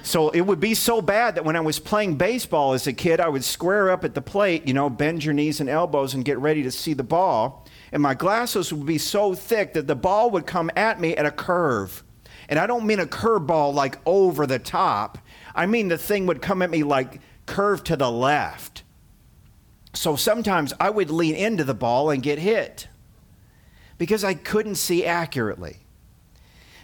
So 0.02 0.32
it 0.32 0.42
would 0.42 0.60
be 0.60 0.74
so 0.74 1.02
bad 1.02 1.36
that 1.36 1.46
when 1.46 1.56
I 1.56 1.62
was 1.62 1.80
playing 1.80 2.16
baseball 2.16 2.74
as 2.74 2.88
a 2.88 2.94
kid, 2.94 3.22
I 3.22 3.30
would 3.30 3.44
square 3.44 3.90
up 3.90 4.04
at 4.04 4.16
the 4.16 4.22
plate, 4.22 4.68
you 4.68 4.74
know, 4.74 4.90
bend 4.90 5.24
your 5.24 5.34
knees 5.34 5.62
and 5.62 5.70
elbows 5.70 6.14
and 6.14 6.26
get 6.26 6.40
ready 6.40 6.64
to 6.64 6.72
see 6.72 6.94
the 6.94 7.04
ball. 7.04 7.66
And 7.92 8.04
my 8.04 8.14
glasses 8.14 8.74
would 8.74 8.86
be 8.86 8.98
so 8.98 9.34
thick 9.34 9.74
that 9.74 9.88
the 9.88 9.96
ball 9.96 10.30
would 10.32 10.46
come 10.46 10.70
at 10.76 11.00
me 11.00 11.16
at 11.16 11.26
a 11.26 11.32
curve. 11.32 12.04
And 12.50 12.60
I 12.60 12.68
don't 12.68 12.86
mean 12.86 13.00
a 13.00 13.06
curveball 13.06 13.74
like 13.74 13.98
over 14.06 14.46
the 14.46 14.60
top, 14.60 15.18
I 15.56 15.66
mean 15.66 15.88
the 15.88 15.98
thing 15.98 16.26
would 16.28 16.42
come 16.42 16.62
at 16.62 16.70
me 16.70 16.84
like 16.84 17.22
curved 17.46 17.86
to 17.88 17.96
the 17.96 18.12
left. 18.12 18.84
So 19.94 20.16
sometimes 20.16 20.74
I 20.80 20.90
would 20.90 21.10
lean 21.10 21.36
into 21.36 21.64
the 21.64 21.74
ball 21.74 22.10
and 22.10 22.24
get 22.24 22.40
hit 22.40 22.88
because 23.98 24.24
I 24.24 24.34
couldn't 24.34 24.76
see 24.76 25.06
accurately. 25.06 25.78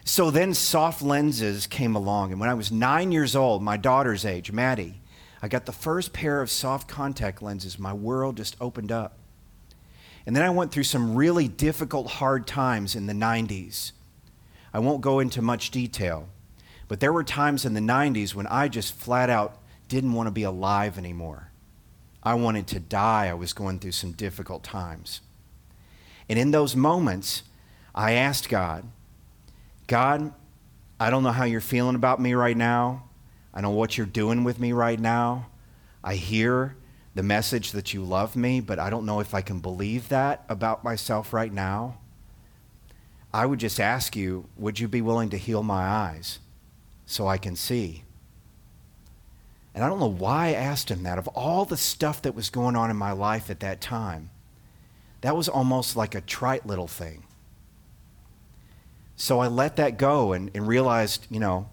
So 0.05 0.31
then 0.31 0.53
soft 0.53 1.01
lenses 1.01 1.67
came 1.67 1.95
along. 1.95 2.31
And 2.31 2.39
when 2.39 2.49
I 2.49 2.53
was 2.53 2.71
nine 2.71 3.11
years 3.11 3.35
old, 3.35 3.61
my 3.61 3.77
daughter's 3.77 4.25
age, 4.25 4.51
Maddie, 4.51 5.01
I 5.41 5.47
got 5.47 5.65
the 5.65 5.71
first 5.71 6.13
pair 6.13 6.41
of 6.41 6.49
soft 6.49 6.87
contact 6.87 7.41
lenses. 7.41 7.79
My 7.79 7.93
world 7.93 8.37
just 8.37 8.55
opened 8.59 8.91
up. 8.91 9.17
And 10.25 10.35
then 10.35 10.43
I 10.43 10.49
went 10.49 10.71
through 10.71 10.83
some 10.83 11.15
really 11.15 11.47
difficult, 11.47 12.07
hard 12.07 12.45
times 12.45 12.95
in 12.95 13.07
the 13.07 13.13
90s. 13.13 13.91
I 14.73 14.79
won't 14.79 15.01
go 15.01 15.19
into 15.19 15.41
much 15.41 15.71
detail, 15.71 16.29
but 16.87 16.99
there 16.99 17.13
were 17.13 17.23
times 17.23 17.65
in 17.65 17.73
the 17.73 17.79
90s 17.79 18.35
when 18.35 18.47
I 18.47 18.67
just 18.67 18.93
flat 18.93 19.29
out 19.29 19.57
didn't 19.87 20.13
want 20.13 20.27
to 20.27 20.31
be 20.31 20.43
alive 20.43 20.97
anymore. 20.97 21.51
I 22.21 22.35
wanted 22.35 22.67
to 22.67 22.79
die. 22.79 23.27
I 23.27 23.33
was 23.33 23.53
going 23.53 23.79
through 23.79 23.93
some 23.93 24.11
difficult 24.11 24.63
times. 24.63 25.21
And 26.27 26.37
in 26.37 26.51
those 26.51 26.75
moments, 26.75 27.43
I 27.95 28.13
asked 28.13 28.49
God, 28.49 28.85
God, 29.87 30.31
I 30.99 31.09
don't 31.09 31.23
know 31.23 31.31
how 31.31 31.45
you're 31.45 31.61
feeling 31.61 31.95
about 31.95 32.21
me 32.21 32.33
right 32.33 32.57
now. 32.57 33.05
I 33.53 33.61
don't 33.61 33.71
know 33.71 33.77
what 33.77 33.97
you're 33.97 34.05
doing 34.05 34.43
with 34.43 34.59
me 34.59 34.73
right 34.73 34.99
now. 34.99 35.47
I 36.03 36.15
hear 36.15 36.75
the 37.15 37.23
message 37.23 37.71
that 37.71 37.93
you 37.93 38.03
love 38.03 38.35
me, 38.35 38.59
but 38.59 38.79
I 38.79 38.89
don't 38.89 39.05
know 39.05 39.19
if 39.19 39.33
I 39.33 39.41
can 39.41 39.59
believe 39.59 40.09
that 40.09 40.45
about 40.47 40.83
myself 40.83 41.33
right 41.33 41.51
now. 41.51 41.97
I 43.33 43.45
would 43.45 43.59
just 43.59 43.79
ask 43.79 44.15
you, 44.15 44.45
would 44.57 44.79
you 44.79 44.87
be 44.87 45.01
willing 45.01 45.29
to 45.29 45.37
heal 45.37 45.61
my 45.61 45.83
eyes 45.83 46.39
so 47.05 47.27
I 47.27 47.37
can 47.37 47.55
see? 47.55 48.03
And 49.75 49.83
I 49.83 49.87
don't 49.87 49.99
know 49.99 50.07
why 50.07 50.47
I 50.47 50.53
asked 50.53 50.89
him 50.89 51.03
that. 51.03 51.19
Of 51.19 51.27
all 51.29 51.65
the 51.65 51.77
stuff 51.77 52.21
that 52.23 52.35
was 52.35 52.49
going 52.49 52.75
on 52.75 52.89
in 52.89 52.97
my 52.97 53.11
life 53.11 53.49
at 53.49 53.59
that 53.59 53.81
time, 53.81 54.31
that 55.21 55.35
was 55.35 55.47
almost 55.47 55.95
like 55.95 56.15
a 56.15 56.21
trite 56.21 56.65
little 56.65 56.87
thing. 56.87 57.23
So 59.15 59.39
I 59.39 59.47
let 59.47 59.75
that 59.75 59.97
go 59.97 60.33
and, 60.33 60.49
and 60.55 60.67
realized, 60.67 61.27
you 61.29 61.39
know, 61.39 61.69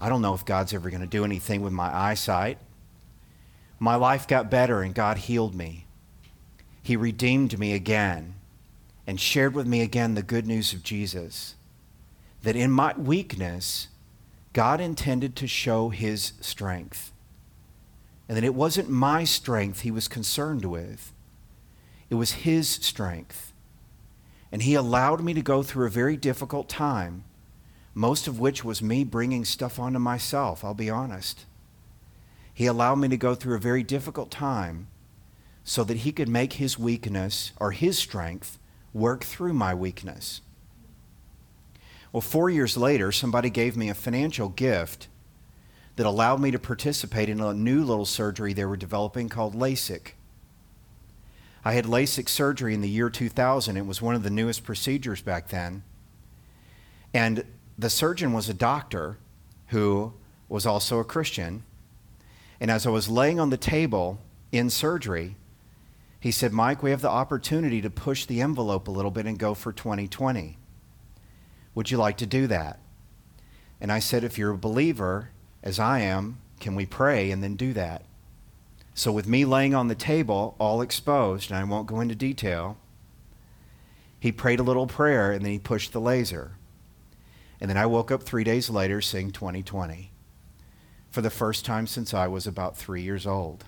I 0.00 0.08
don't 0.08 0.22
know 0.22 0.34
if 0.34 0.44
God's 0.44 0.72
ever 0.72 0.90
going 0.90 1.02
to 1.02 1.06
do 1.06 1.24
anything 1.24 1.60
with 1.60 1.72
my 1.72 1.94
eyesight. 1.94 2.58
My 3.78 3.96
life 3.96 4.26
got 4.26 4.50
better 4.50 4.80
and 4.80 4.94
God 4.94 5.18
healed 5.18 5.54
me. 5.54 5.86
He 6.82 6.96
redeemed 6.96 7.58
me 7.58 7.74
again 7.74 8.34
and 9.08 9.18
shared 9.18 9.54
with 9.54 9.66
me 9.66 9.80
again 9.80 10.14
the 10.14 10.22
good 10.22 10.46
news 10.46 10.74
of 10.74 10.82
Jesus. 10.82 11.54
That 12.42 12.56
in 12.56 12.70
my 12.70 12.92
weakness, 12.98 13.88
God 14.52 14.82
intended 14.82 15.34
to 15.36 15.46
show 15.46 15.88
his 15.88 16.34
strength. 16.42 17.10
And 18.28 18.36
that 18.36 18.44
it 18.44 18.54
wasn't 18.54 18.90
my 18.90 19.24
strength 19.24 19.80
he 19.80 19.90
was 19.90 20.08
concerned 20.08 20.66
with, 20.66 21.14
it 22.10 22.16
was 22.16 22.32
his 22.32 22.68
strength. 22.68 23.54
And 24.52 24.62
He 24.62 24.74
allowed 24.74 25.22
me 25.22 25.34
to 25.34 25.42
go 25.42 25.62
through 25.62 25.86
a 25.86 25.90
very 25.90 26.16
difficult 26.16 26.68
time, 26.68 27.24
most 27.94 28.28
of 28.28 28.38
which 28.38 28.64
was 28.64 28.82
me 28.82 29.04
bringing 29.04 29.44
stuff 29.44 29.78
onto 29.78 29.98
myself, 29.98 30.64
I'll 30.64 30.74
be 30.74 30.90
honest. 30.90 31.44
He 32.52 32.66
allowed 32.66 32.96
me 32.96 33.08
to 33.08 33.16
go 33.16 33.34
through 33.34 33.56
a 33.56 33.60
very 33.60 33.82
difficult 33.82 34.30
time 34.30 34.88
so 35.64 35.84
that 35.84 35.98
He 35.98 36.12
could 36.12 36.28
make 36.28 36.54
His 36.54 36.78
weakness 36.78 37.52
or 37.58 37.72
His 37.72 37.98
strength 37.98 38.58
work 38.98 39.24
through 39.24 39.54
my 39.54 39.74
weakness. 39.74 40.40
Well, 42.12 42.20
four 42.20 42.50
years 42.50 42.76
later, 42.76 43.12
somebody 43.12 43.50
gave 43.50 43.76
me 43.76 43.88
a 43.88 43.94
financial 43.94 44.48
gift 44.48 45.08
that 45.96 46.06
allowed 46.06 46.40
me 46.40 46.50
to 46.50 46.58
participate 46.58 47.28
in 47.28 47.40
a 47.40 47.52
new 47.52 47.84
little 47.84 48.06
surgery 48.06 48.52
they 48.52 48.64
were 48.64 48.76
developing 48.76 49.28
called 49.28 49.54
LASIK. 49.54 50.12
I 51.64 51.72
had 51.72 51.86
LASIK 51.86 52.28
surgery 52.28 52.72
in 52.72 52.80
the 52.80 52.88
year 52.88 53.10
2000. 53.10 53.76
It 53.76 53.84
was 53.84 54.00
one 54.00 54.14
of 54.14 54.22
the 54.22 54.30
newest 54.30 54.64
procedures 54.64 55.20
back 55.20 55.48
then. 55.48 55.82
And 57.12 57.44
the 57.76 57.90
surgeon 57.90 58.32
was 58.32 58.48
a 58.48 58.54
doctor 58.54 59.18
who 59.68 60.14
was 60.48 60.66
also 60.66 60.98
a 60.98 61.04
Christian. 61.04 61.64
And 62.60 62.70
as 62.70 62.86
I 62.86 62.90
was 62.90 63.08
laying 63.08 63.38
on 63.38 63.50
the 63.50 63.56
table 63.56 64.18
in 64.50 64.70
surgery, 64.70 65.36
he 66.28 66.32
said, 66.32 66.52
Mike, 66.52 66.82
we 66.82 66.90
have 66.90 67.00
the 67.00 67.08
opportunity 67.08 67.80
to 67.80 67.88
push 67.88 68.26
the 68.26 68.42
envelope 68.42 68.86
a 68.86 68.90
little 68.90 69.10
bit 69.10 69.24
and 69.24 69.38
go 69.38 69.54
for 69.54 69.72
2020. 69.72 70.58
Would 71.74 71.90
you 71.90 71.96
like 71.96 72.18
to 72.18 72.26
do 72.26 72.46
that? 72.48 72.80
And 73.80 73.90
I 73.90 74.00
said, 74.00 74.24
if 74.24 74.36
you're 74.36 74.50
a 74.50 74.58
believer, 74.58 75.30
as 75.62 75.78
I 75.78 76.00
am, 76.00 76.36
can 76.60 76.74
we 76.74 76.84
pray 76.84 77.30
and 77.30 77.42
then 77.42 77.56
do 77.56 77.72
that? 77.72 78.04
So, 78.92 79.10
with 79.10 79.26
me 79.26 79.46
laying 79.46 79.74
on 79.74 79.88
the 79.88 79.94
table, 79.94 80.54
all 80.58 80.82
exposed, 80.82 81.50
and 81.50 81.58
I 81.58 81.64
won't 81.64 81.86
go 81.86 82.00
into 82.00 82.14
detail, 82.14 82.76
he 84.20 84.30
prayed 84.30 84.60
a 84.60 84.62
little 84.62 84.86
prayer 84.86 85.32
and 85.32 85.42
then 85.42 85.52
he 85.52 85.58
pushed 85.58 85.94
the 85.94 85.98
laser. 85.98 86.58
And 87.58 87.70
then 87.70 87.78
I 87.78 87.86
woke 87.86 88.10
up 88.10 88.22
three 88.22 88.44
days 88.44 88.68
later 88.68 89.00
seeing 89.00 89.30
2020 89.30 90.12
for 91.10 91.22
the 91.22 91.30
first 91.30 91.64
time 91.64 91.86
since 91.86 92.12
I 92.12 92.26
was 92.26 92.46
about 92.46 92.76
three 92.76 93.00
years 93.00 93.26
old. 93.26 93.64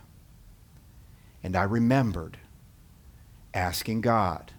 And 1.42 1.56
I 1.56 1.62
remembered 1.62 2.36
asking 3.54 4.00
God 4.00 4.52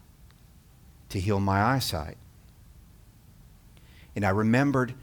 to 1.10 1.20
heal 1.20 1.40
my 1.40 1.62
eyesight. 1.62 2.18
And 4.16 4.26
I 4.26 4.30
remembered 4.30 4.94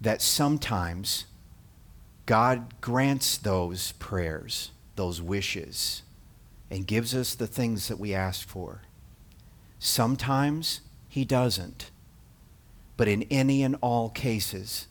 that 0.00 0.22
sometimes 0.22 1.26
God 2.26 2.80
grants 2.80 3.36
those 3.36 3.92
prayers, 3.92 4.70
those 4.96 5.20
wishes, 5.20 6.02
and 6.70 6.86
gives 6.86 7.14
us 7.14 7.34
the 7.34 7.46
things 7.46 7.88
that 7.88 7.98
we 7.98 8.14
ask 8.14 8.46
for. 8.46 8.82
Sometimes 9.78 10.80
He 11.08 11.24
doesn't. 11.24 11.90
But 12.96 13.08
in 13.08 13.22
any 13.24 13.62
and 13.62 13.76
all 13.80 14.10
cases, 14.10 14.86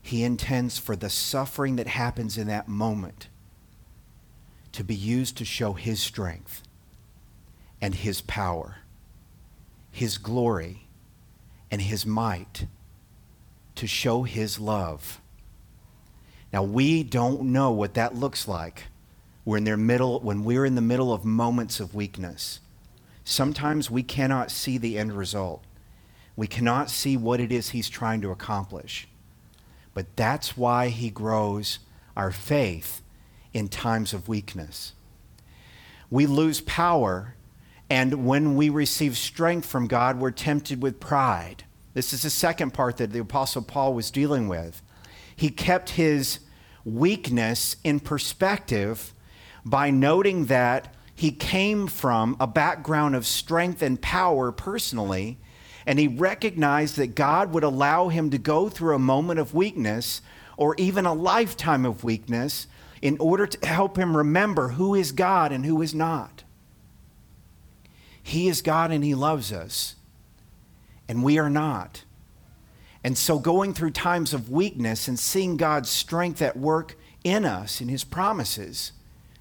He 0.00 0.22
intends 0.22 0.78
for 0.78 0.94
the 0.94 1.10
suffering 1.10 1.76
that 1.76 1.88
happens 1.88 2.38
in 2.38 2.46
that 2.48 2.68
moment 2.68 3.28
to 4.72 4.84
be 4.84 4.94
used 4.94 5.36
to 5.38 5.44
show 5.44 5.72
His 5.72 6.00
strength 6.00 6.62
and 7.84 7.96
His 7.96 8.22
power, 8.22 8.78
His 9.90 10.16
glory 10.16 10.88
and 11.70 11.82
His 11.82 12.06
might, 12.06 12.66
to 13.74 13.86
show 13.86 14.22
His 14.22 14.58
love. 14.58 15.20
Now, 16.50 16.62
we 16.62 17.02
don't 17.02 17.42
know 17.42 17.72
what 17.72 17.92
that 17.92 18.14
looks 18.14 18.48
like 18.48 18.84
we're 19.44 19.58
in 19.58 19.64
their 19.64 19.76
middle, 19.76 20.18
when 20.20 20.44
we're 20.44 20.64
in 20.64 20.76
the 20.76 20.80
middle 20.80 21.12
of 21.12 21.26
moments 21.26 21.78
of 21.78 21.94
weakness. 21.94 22.60
Sometimes 23.22 23.90
we 23.90 24.02
cannot 24.02 24.50
see 24.50 24.78
the 24.78 24.96
end 24.98 25.12
result. 25.12 25.62
We 26.36 26.46
cannot 26.46 26.88
see 26.88 27.18
what 27.18 27.38
it 27.38 27.52
is 27.52 27.68
he's 27.68 27.90
trying 27.90 28.22
to 28.22 28.30
accomplish. 28.30 29.08
But 29.92 30.16
that's 30.16 30.56
why 30.56 30.88
he 30.88 31.10
grows 31.10 31.80
our 32.16 32.32
faith 32.32 33.02
in 33.52 33.68
times 33.68 34.14
of 34.14 34.26
weakness. 34.26 34.94
We 36.08 36.24
lose 36.24 36.62
power, 36.62 37.34
and 37.90 38.26
when 38.26 38.56
we 38.56 38.70
receive 38.70 39.16
strength 39.16 39.66
from 39.66 39.86
God, 39.86 40.18
we're 40.18 40.30
tempted 40.30 40.82
with 40.82 41.00
pride. 41.00 41.64
This 41.92 42.12
is 42.12 42.22
the 42.22 42.30
second 42.30 42.72
part 42.72 42.96
that 42.96 43.12
the 43.12 43.20
Apostle 43.20 43.62
Paul 43.62 43.94
was 43.94 44.10
dealing 44.10 44.48
with. 44.48 44.82
He 45.36 45.50
kept 45.50 45.90
his 45.90 46.40
weakness 46.84 47.76
in 47.84 48.00
perspective 48.00 49.12
by 49.64 49.90
noting 49.90 50.46
that 50.46 50.94
he 51.14 51.30
came 51.30 51.86
from 51.86 52.36
a 52.40 52.46
background 52.46 53.14
of 53.14 53.26
strength 53.26 53.82
and 53.82 54.00
power 54.00 54.50
personally, 54.50 55.38
and 55.86 55.98
he 55.98 56.08
recognized 56.08 56.96
that 56.96 57.14
God 57.14 57.52
would 57.52 57.64
allow 57.64 58.08
him 58.08 58.30
to 58.30 58.38
go 58.38 58.68
through 58.68 58.96
a 58.96 58.98
moment 58.98 59.38
of 59.38 59.54
weakness 59.54 60.20
or 60.56 60.74
even 60.78 61.06
a 61.06 61.14
lifetime 61.14 61.84
of 61.84 62.02
weakness 62.02 62.66
in 63.02 63.18
order 63.18 63.46
to 63.46 63.66
help 63.66 63.96
him 63.96 64.16
remember 64.16 64.70
who 64.70 64.94
is 64.94 65.12
God 65.12 65.52
and 65.52 65.64
who 65.64 65.82
is 65.82 65.94
not. 65.94 66.42
He 68.26 68.48
is 68.48 68.62
God 68.62 68.90
and 68.90 69.04
he 69.04 69.14
loves 69.14 69.52
us, 69.52 69.96
and 71.06 71.22
we 71.22 71.38
are 71.38 71.50
not. 71.50 72.04
And 73.04 73.18
so, 73.18 73.38
going 73.38 73.74
through 73.74 73.90
times 73.90 74.32
of 74.32 74.48
weakness 74.50 75.06
and 75.06 75.18
seeing 75.18 75.58
God's 75.58 75.90
strength 75.90 76.40
at 76.40 76.56
work 76.56 76.96
in 77.22 77.44
us, 77.44 77.82
in 77.82 77.88
his 77.88 78.02
promises, 78.02 78.92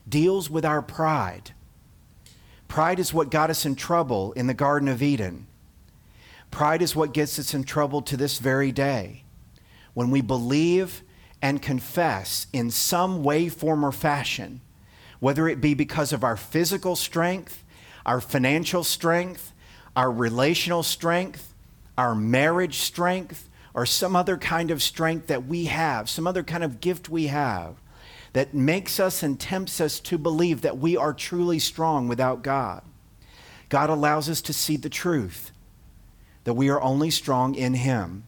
deals 0.07 0.49
with 0.49 0.65
our 0.65 0.81
pride. 0.81 1.51
Pride 2.67 2.99
is 2.99 3.13
what 3.13 3.31
got 3.31 3.49
us 3.49 3.65
in 3.65 3.75
trouble 3.75 4.33
in 4.33 4.47
the 4.47 4.53
Garden 4.53 4.89
of 4.89 5.01
Eden. 5.01 5.47
Pride 6.51 6.81
is 6.81 6.93
what 6.93 7.13
gets 7.13 7.39
us 7.39 7.53
in 7.53 7.63
trouble 7.63 8.01
to 8.01 8.17
this 8.17 8.37
very 8.37 8.73
day. 8.73 9.23
When 9.93 10.11
we 10.11 10.19
believe 10.19 11.03
and 11.41 11.61
confess 11.61 12.47
in 12.51 12.69
some 12.69 13.23
way, 13.23 13.47
form, 13.47 13.85
or 13.85 13.93
fashion, 13.93 14.59
whether 15.21 15.47
it 15.47 15.61
be 15.61 15.73
because 15.73 16.11
of 16.11 16.21
our 16.21 16.35
physical 16.35 16.97
strength, 16.97 17.62
our 18.05 18.19
financial 18.21 18.83
strength, 18.83 19.53
our 19.95 20.11
relational 20.11 20.83
strength, 20.83 21.53
our 21.97 22.15
marriage 22.15 22.79
strength, 22.79 23.49
or 23.73 23.85
some 23.85 24.15
other 24.15 24.37
kind 24.37 24.71
of 24.71 24.81
strength 24.81 25.27
that 25.27 25.45
we 25.45 25.65
have, 25.65 26.09
some 26.09 26.27
other 26.27 26.43
kind 26.43 26.63
of 26.63 26.79
gift 26.79 27.09
we 27.09 27.27
have, 27.27 27.75
that 28.33 28.53
makes 28.53 28.99
us 28.99 29.23
and 29.23 29.39
tempts 29.39 29.79
us 29.79 29.99
to 29.99 30.17
believe 30.17 30.61
that 30.61 30.77
we 30.77 30.97
are 30.97 31.13
truly 31.13 31.59
strong 31.59 32.07
without 32.07 32.41
God. 32.41 32.83
God 33.69 33.89
allows 33.89 34.29
us 34.29 34.41
to 34.43 34.53
see 34.53 34.77
the 34.77 34.89
truth, 34.89 35.51
that 36.43 36.53
we 36.53 36.69
are 36.69 36.81
only 36.81 37.09
strong 37.09 37.55
in 37.55 37.73
Him. 37.73 38.23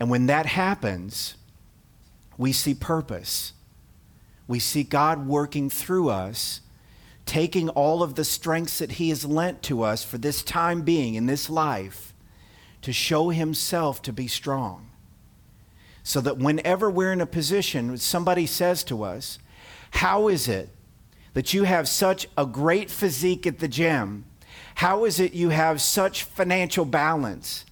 And 0.00 0.10
when 0.10 0.26
that 0.26 0.46
happens, 0.46 1.36
we 2.36 2.52
see 2.52 2.74
purpose. 2.74 3.52
We 4.46 4.58
see 4.58 4.82
God 4.82 5.26
working 5.26 5.70
through 5.70 6.08
us, 6.08 6.60
taking 7.26 7.68
all 7.70 8.02
of 8.02 8.14
the 8.14 8.24
strengths 8.24 8.78
that 8.78 8.92
He 8.92 9.08
has 9.08 9.24
lent 9.24 9.62
to 9.62 9.82
us 9.82 10.04
for 10.04 10.18
this 10.18 10.42
time 10.42 10.82
being 10.82 11.14
in 11.14 11.26
this 11.26 11.48
life 11.48 12.14
to 12.82 12.92
show 12.92 13.30
Himself 13.30 14.02
to 14.02 14.12
be 14.12 14.28
strong 14.28 14.90
so 16.04 16.20
that 16.20 16.36
whenever 16.36 16.90
we're 16.90 17.12
in 17.12 17.22
a 17.22 17.26
position, 17.26 17.96
somebody 17.96 18.46
says 18.46 18.84
to 18.84 19.02
us, 19.02 19.38
How 19.90 20.28
is 20.28 20.46
it 20.46 20.68
that 21.32 21.54
you 21.54 21.64
have 21.64 21.88
such 21.88 22.28
a 22.36 22.46
great 22.46 22.90
physique 22.90 23.46
at 23.46 23.58
the 23.58 23.68
gym? 23.68 24.26
How 24.76 25.06
is 25.06 25.18
it 25.18 25.32
you 25.32 25.48
have 25.48 25.80
such 25.80 26.24
financial 26.24 26.84
balance? 26.84 27.64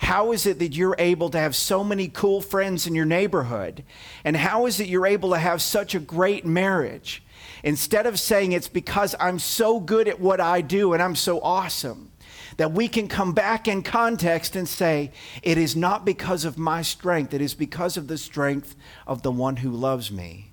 How 0.00 0.32
is 0.32 0.46
it 0.46 0.58
that 0.58 0.74
you're 0.74 0.96
able 0.98 1.30
to 1.30 1.38
have 1.38 1.56
so 1.56 1.82
many 1.82 2.08
cool 2.08 2.42
friends 2.42 2.86
in 2.86 2.94
your 2.94 3.06
neighborhood? 3.06 3.84
And 4.24 4.36
how 4.36 4.66
is 4.66 4.80
it 4.80 4.88
you're 4.88 5.06
able 5.06 5.30
to 5.30 5.38
have 5.38 5.62
such 5.62 5.94
a 5.94 6.00
great 6.00 6.44
marriage? 6.44 7.22
Instead 7.66 8.06
of 8.06 8.16
saying 8.16 8.52
it's 8.52 8.68
because 8.68 9.16
I'm 9.18 9.40
so 9.40 9.80
good 9.80 10.06
at 10.06 10.20
what 10.20 10.40
I 10.40 10.60
do 10.60 10.92
and 10.92 11.02
I'm 11.02 11.16
so 11.16 11.40
awesome, 11.40 12.12
that 12.58 12.70
we 12.70 12.86
can 12.86 13.08
come 13.08 13.32
back 13.32 13.66
in 13.66 13.82
context 13.82 14.54
and 14.54 14.68
say, 14.68 15.10
It 15.42 15.58
is 15.58 15.74
not 15.74 16.04
because 16.04 16.44
of 16.44 16.56
my 16.56 16.82
strength, 16.82 17.34
it 17.34 17.40
is 17.40 17.54
because 17.54 17.96
of 17.96 18.06
the 18.06 18.18
strength 18.18 18.76
of 19.04 19.22
the 19.22 19.32
one 19.32 19.56
who 19.56 19.70
loves 19.72 20.12
me 20.12 20.52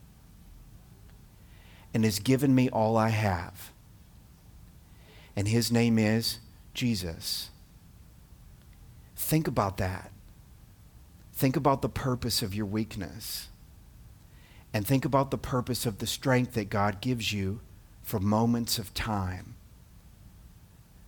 and 1.94 2.04
has 2.04 2.18
given 2.18 2.56
me 2.56 2.68
all 2.68 2.98
I 2.98 3.10
have. 3.10 3.72
And 5.36 5.48
his 5.48 5.72
name 5.72 6.00
is 6.00 6.40
Jesus. 6.74 7.52
Think 9.16 9.48
about 9.48 9.78
that. 9.78 10.12
Think 11.32 11.56
about 11.56 11.84
the 11.84 11.90
purpose 11.90 12.42
of 12.42 12.56
your 12.56 12.66
weakness. 12.66 13.50
And 14.74 14.88
think 14.88 15.06
about 15.06 15.30
the 15.30 15.38
purpose 15.38 15.86
of 15.86 16.00
the 16.00 16.08
strength 16.08 16.54
that 16.54 16.70
God 16.70 17.00
gives 17.00 17.32
you 17.32 17.62
for 18.02 18.20
moments 18.20 18.80
of 18.80 18.94
time. 18.94 19.56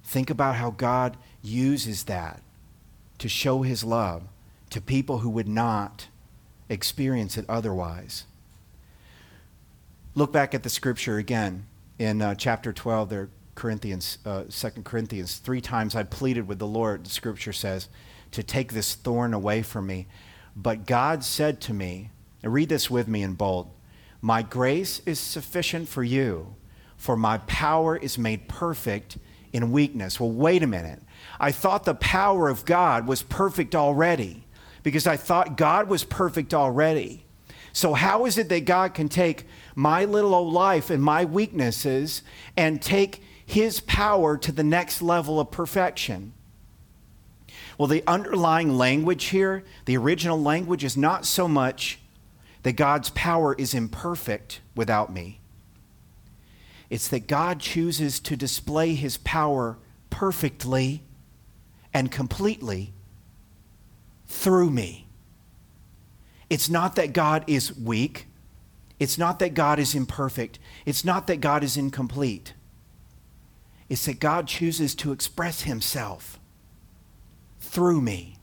Think 0.03 0.29
about 0.29 0.55
how 0.55 0.69
God 0.69 1.17
uses 1.41 2.03
that 2.03 2.41
to 3.17 3.27
show 3.27 3.63
his 3.63 3.83
love 3.83 4.23
to 4.69 4.81
people 4.81 5.19
who 5.19 5.29
would 5.29 5.47
not 5.47 6.07
experience 6.69 7.37
it 7.37 7.45
otherwise. 7.49 8.25
Look 10.13 10.31
back 10.31 10.53
at 10.53 10.63
the 10.63 10.69
scripture 10.69 11.17
again 11.17 11.65
in 11.97 12.21
uh, 12.21 12.35
chapter 12.35 12.71
12 12.71 13.09
there 13.09 13.29
Corinthians 13.55 14.17
uh, 14.25 14.43
2 14.49 14.69
Corinthians 14.83 15.37
three 15.37 15.61
times 15.61 15.95
I 15.95 16.03
pleaded 16.03 16.47
with 16.47 16.59
the 16.59 16.67
Lord 16.67 17.05
the 17.05 17.09
scripture 17.09 17.53
says 17.53 17.87
to 18.31 18.43
take 18.43 18.73
this 18.73 18.95
thorn 18.95 19.33
away 19.33 19.61
from 19.61 19.87
me 19.87 20.07
but 20.57 20.85
God 20.85 21.23
said 21.23 21.61
to 21.61 21.73
me 21.73 22.11
and 22.45 22.53
read 22.53 22.69
this 22.69 22.89
with 22.89 23.09
me 23.09 23.21
in 23.21 23.33
bold 23.33 23.69
my 24.21 24.41
grace 24.41 25.01
is 25.05 25.19
sufficient 25.19 25.89
for 25.89 26.03
you 26.03 26.55
for 26.95 27.15
my 27.15 27.37
power 27.39 27.97
is 27.97 28.17
made 28.17 28.47
perfect 28.47 29.17
in 29.53 29.71
weakness. 29.71 30.19
Well, 30.19 30.31
wait 30.31 30.63
a 30.63 30.67
minute. 30.67 31.01
I 31.39 31.51
thought 31.51 31.83
the 31.83 31.95
power 31.95 32.49
of 32.49 32.65
God 32.65 33.07
was 33.07 33.21
perfect 33.21 33.75
already 33.75 34.45
because 34.83 35.07
I 35.07 35.17
thought 35.17 35.55
God 35.55 35.87
was 35.87 36.03
perfect 36.03 36.53
already. 36.53 37.25
So, 37.73 37.93
how 37.93 38.25
is 38.25 38.37
it 38.37 38.49
that 38.49 38.65
God 38.65 38.93
can 38.93 39.09
take 39.09 39.45
my 39.75 40.05
little 40.05 40.33
old 40.33 40.53
life 40.53 40.89
and 40.89 41.03
my 41.03 41.25
weaknesses 41.25 42.23
and 42.55 42.81
take 42.81 43.21
his 43.45 43.81
power 43.81 44.37
to 44.37 44.51
the 44.51 44.63
next 44.63 45.01
level 45.01 45.39
of 45.39 45.51
perfection? 45.51 46.33
Well, 47.77 47.87
the 47.87 48.03
underlying 48.07 48.77
language 48.77 49.25
here, 49.25 49.63
the 49.85 49.97
original 49.97 50.41
language, 50.41 50.83
is 50.83 50.95
not 50.95 51.25
so 51.25 51.47
much 51.47 51.99
that 52.65 52.75
God's 52.75 53.11
power 53.11 53.53
is 53.53 53.75
imperfect 53.75 54.59
without 54.75 55.13
me. 55.13 55.39
It's 56.89 57.07
that 57.09 57.27
God 57.27 57.59
chooses 57.59 58.19
to 58.21 58.35
display 58.35 58.95
his 58.95 59.17
power 59.17 59.77
perfectly 60.09 61.03
and 61.93 62.11
completely 62.11 62.91
through 64.25 64.71
me. 64.71 65.07
It's 66.49 66.67
not 66.67 66.95
that 66.95 67.13
God 67.13 67.43
is 67.45 67.77
weak. 67.77 68.25
It's 68.99 69.19
not 69.19 69.37
that 69.37 69.53
God 69.53 69.77
is 69.77 69.93
imperfect. 69.93 70.57
It's 70.87 71.05
not 71.05 71.27
that 71.27 71.41
God 71.41 71.63
is 71.63 71.77
incomplete. 71.77 72.55
It's 73.89 74.05
that 74.05 74.19
God 74.19 74.47
chooses 74.47 74.95
to 74.95 75.11
express 75.11 75.61
himself 75.61 76.39
through 77.59 78.01
me. 78.01 78.34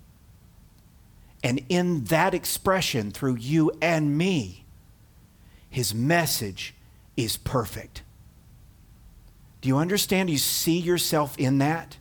And 1.42 1.64
in 1.68 2.04
that 2.04 2.34
expression, 2.34 3.10
through 3.10 3.36
you 3.36 3.72
and 3.82 4.16
me, 4.16 4.64
his 5.68 5.94
message 5.94 6.74
is 7.16 7.36
perfect. 7.36 8.02
Do 9.60 9.68
you 9.68 9.78
understand? 9.78 10.28
Do 10.28 10.32
you 10.32 10.38
see 10.38 10.78
yourself 10.78 11.38
in 11.38 11.58
that? 11.58 11.96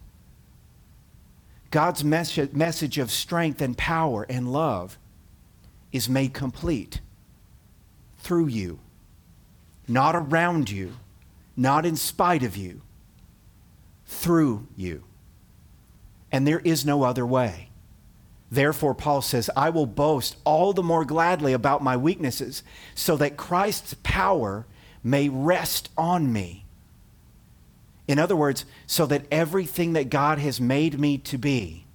God's 1.71 2.04
mes- 2.04 2.54
message 2.54 2.97
of 2.97 3.10
strength 3.10 3.62
and 3.62 3.77
power 3.77 4.25
and 4.30 4.51
love 4.51 4.97
is 5.91 6.10
made 6.10 6.34
complete 6.34 7.01
through 8.19 8.47
you, 8.47 8.80
not 9.88 10.15
around 10.15 10.69
you, 10.69 10.93
not 11.56 11.86
in 11.86 11.95
spite 11.95 12.43
of 12.43 12.56
you, 12.56 12.82
through 14.06 14.67
you. 14.75 15.04
And 16.32 16.45
there 16.45 16.60
is 16.60 16.86
no 16.86 17.04
other 17.04 17.25
way. 17.25 17.70
Therefore, 18.51 18.93
Paul 18.93 19.21
says, 19.21 19.49
I 19.55 19.69
will 19.69 19.85
boast 19.85 20.35
all 20.43 20.73
the 20.73 20.83
more 20.83 21.05
gladly 21.05 21.53
about 21.53 21.81
my 21.81 21.95
weaknesses, 21.95 22.63
so 22.93 23.15
that 23.15 23.37
Christ's 23.37 23.95
power 24.03 24.65
may 25.01 25.29
rest 25.29 25.89
on 25.97 26.33
me. 26.33 26.65
In 28.09 28.19
other 28.19 28.35
words, 28.35 28.65
so 28.85 29.05
that 29.05 29.25
everything 29.31 29.93
that 29.93 30.09
God 30.09 30.37
has 30.37 30.59
made 30.59 30.99
me 30.99 31.17
to 31.19 31.37
be, 31.37 31.85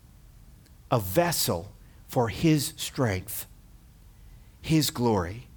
a 0.90 0.98
vessel 0.98 1.72
for 2.08 2.30
His 2.30 2.72
strength, 2.78 3.44
His 4.62 4.88
glory, 4.88 5.48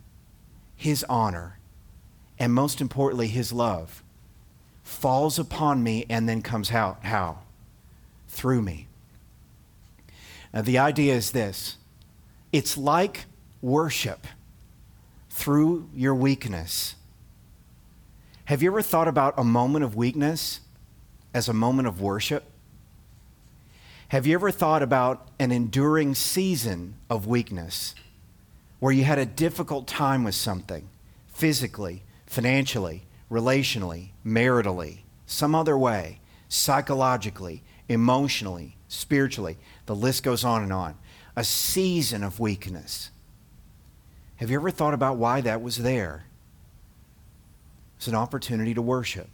His 0.75 1.05
honor, 1.07 1.59
and 2.37 2.53
most 2.53 2.81
importantly, 2.81 3.29
His 3.29 3.53
love, 3.53 4.03
falls 4.83 5.39
upon 5.39 5.81
me 5.81 6.05
and 6.09 6.27
then 6.27 6.41
comes 6.41 6.71
out. 6.71 7.05
How? 7.05 7.39
Through 8.27 8.63
me. 8.63 8.88
Now, 10.53 10.61
the 10.61 10.77
idea 10.77 11.15
is 11.15 11.31
this 11.31 11.77
it's 12.51 12.77
like 12.77 13.25
worship 13.61 14.25
through 15.29 15.89
your 15.93 16.15
weakness. 16.15 16.95
Have 18.45 18.63
you 18.63 18.71
ever 18.71 18.81
thought 18.81 19.07
about 19.07 19.35
a 19.37 19.43
moment 19.43 19.85
of 19.85 19.95
weakness 19.95 20.61
as 21.33 21.47
a 21.47 21.53
moment 21.53 21.87
of 21.87 22.01
worship? 22.01 22.45
Have 24.09 24.25
you 24.25 24.33
ever 24.33 24.49
thought 24.49 24.81
about 24.81 25.27
an 25.37 25.51
enduring 25.51 26.15
season 26.15 26.95
of 27.11 27.27
weakness 27.27 27.93
where 28.79 28.91
you 28.91 29.03
had 29.03 29.19
a 29.19 29.25
difficult 29.25 29.85
time 29.85 30.23
with 30.23 30.33
something, 30.33 30.89
physically, 31.27 32.01
financially, 32.25 33.03
relationally, 33.29 34.09
maritally, 34.25 35.01
some 35.27 35.53
other 35.53 35.77
way, 35.77 36.19
psychologically, 36.47 37.61
emotionally, 37.87 38.77
spiritually? 38.87 39.57
The 39.89 39.95
list 39.95 40.21
goes 40.21 40.43
on 40.43 40.61
and 40.61 40.71
on. 40.71 40.93
A 41.35 41.43
season 41.43 42.23
of 42.23 42.39
weakness. 42.39 43.09
Have 44.35 44.51
you 44.51 44.59
ever 44.59 44.69
thought 44.69 44.93
about 44.93 45.17
why 45.17 45.41
that 45.41 45.63
was 45.63 45.77
there? 45.77 46.25
It's 47.97 48.05
an 48.05 48.13
opportunity 48.13 48.75
to 48.75 48.83
worship. 48.83 49.29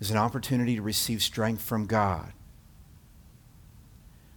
It's 0.00 0.10
an 0.10 0.16
opportunity 0.16 0.76
to 0.76 0.80
receive 0.80 1.24
strength 1.24 1.60
from 1.60 1.86
God. 1.86 2.34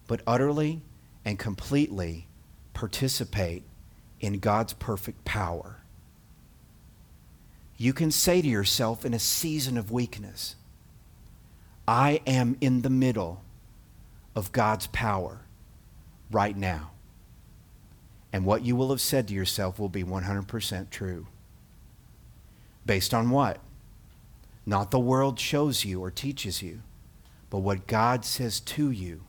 But 0.07 0.21
utterly 0.25 0.81
and 1.23 1.37
completely 1.37 2.25
participate 2.73 3.61
in 4.19 4.39
God's 4.39 4.73
perfect 4.73 5.23
power. 5.23 5.81
You 7.77 7.93
can 7.93 8.09
say 8.09 8.41
to 8.41 8.47
yourself 8.47 9.05
in 9.05 9.13
a 9.13 9.19
season 9.19 9.77
of 9.77 9.91
weakness, 9.91 10.55
I 11.87 12.21
am 12.25 12.57
in 12.59 12.81
the 12.81 12.89
middle 12.89 13.43
of 14.35 14.51
God's 14.51 14.87
power 14.87 15.41
right 16.31 16.55
now. 16.55 16.91
And 18.33 18.45
what 18.45 18.65
you 18.65 18.75
will 18.75 18.89
have 18.89 19.01
said 19.01 19.27
to 19.29 19.33
yourself 19.33 19.79
will 19.79 19.89
be 19.89 20.03
100% 20.03 20.89
true. 20.89 21.27
Based 22.85 23.13
on 23.13 23.29
what? 23.29 23.59
Not 24.65 24.91
the 24.91 24.99
world 24.99 25.39
shows 25.39 25.85
you 25.85 26.03
or 26.03 26.11
teaches 26.11 26.61
you, 26.61 26.81
but 27.49 27.59
what 27.59 27.87
God 27.87 28.25
says 28.25 28.59
to 28.59 28.91
you 28.91 29.23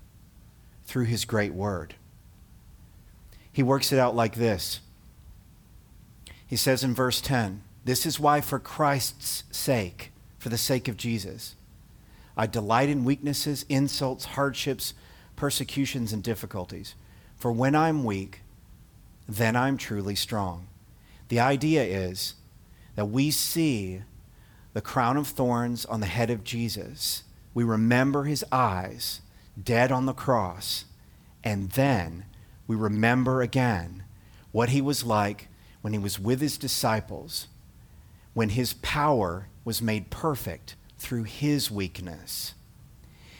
through 0.84 1.04
his 1.04 1.24
great 1.24 1.54
word. 1.54 1.94
He 3.52 3.62
works 3.62 3.92
it 3.92 3.98
out 3.98 4.16
like 4.16 4.34
this. 4.34 4.80
He 6.46 6.56
says 6.56 6.84
in 6.84 6.94
verse 6.94 7.20
10, 7.20 7.62
This 7.84 8.06
is 8.06 8.20
why, 8.20 8.40
for 8.40 8.58
Christ's 8.58 9.44
sake, 9.50 10.12
for 10.38 10.48
the 10.48 10.58
sake 10.58 10.88
of 10.88 10.96
Jesus, 10.96 11.56
I 12.36 12.46
delight 12.46 12.88
in 12.88 13.04
weaknesses, 13.04 13.64
insults, 13.68 14.24
hardships, 14.24 14.94
persecutions, 15.36 16.12
and 16.12 16.22
difficulties. 16.22 16.94
For 17.36 17.50
when 17.50 17.74
I'm 17.74 18.04
weak, 18.04 18.42
then 19.28 19.56
I'm 19.56 19.76
truly 19.76 20.14
strong. 20.14 20.68
The 21.28 21.40
idea 21.40 21.82
is 21.82 22.34
that 22.94 23.06
we 23.06 23.30
see 23.30 24.02
the 24.72 24.80
crown 24.80 25.16
of 25.16 25.28
thorns 25.28 25.84
on 25.86 26.00
the 26.00 26.06
head 26.06 26.30
of 26.30 26.44
Jesus. 26.44 27.22
We 27.54 27.64
remember 27.64 28.24
his 28.24 28.44
eyes 28.52 29.22
dead 29.62 29.90
on 29.90 30.06
the 30.06 30.12
cross. 30.12 30.84
And 31.42 31.70
then 31.70 32.26
we 32.66 32.76
remember 32.76 33.40
again 33.40 34.04
what 34.52 34.70
he 34.70 34.80
was 34.80 35.04
like 35.04 35.48
when 35.80 35.92
he 35.92 35.98
was 35.98 36.18
with 36.18 36.40
his 36.40 36.58
disciples, 36.58 37.48
when 38.34 38.50
his 38.50 38.74
power 38.74 39.48
was 39.64 39.80
made 39.80 40.10
perfect 40.10 40.76
through 40.98 41.24
his 41.24 41.70
weakness. 41.70 42.54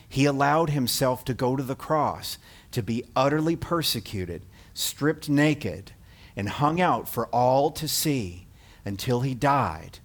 He 0.08 0.24
allowed 0.24 0.70
himself 0.70 1.24
to 1.24 1.34
go 1.34 1.56
to 1.56 1.62
the 1.62 1.74
cross, 1.74 2.38
to 2.70 2.82
be 2.82 3.04
utterly 3.14 3.56
persecuted, 3.56 4.42
stripped 4.74 5.28
naked, 5.28 5.92
and 6.36 6.48
hung 6.48 6.80
out 6.80 7.08
for 7.08 7.26
all 7.28 7.70
to 7.72 7.88
see 7.88 8.46
until 8.84 9.22
he 9.22 9.34
died, 9.34 9.98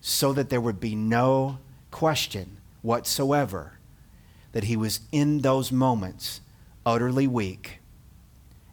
so 0.00 0.32
that 0.32 0.48
there 0.48 0.60
would 0.60 0.80
be 0.80 0.94
no 0.94 1.58
question 1.90 2.58
whatsoever 2.82 3.78
that 4.52 4.64
he 4.64 4.76
was 4.76 5.00
in 5.12 5.40
those 5.40 5.72
moments 5.72 6.40
utterly 6.86 7.26
weak 7.26 7.80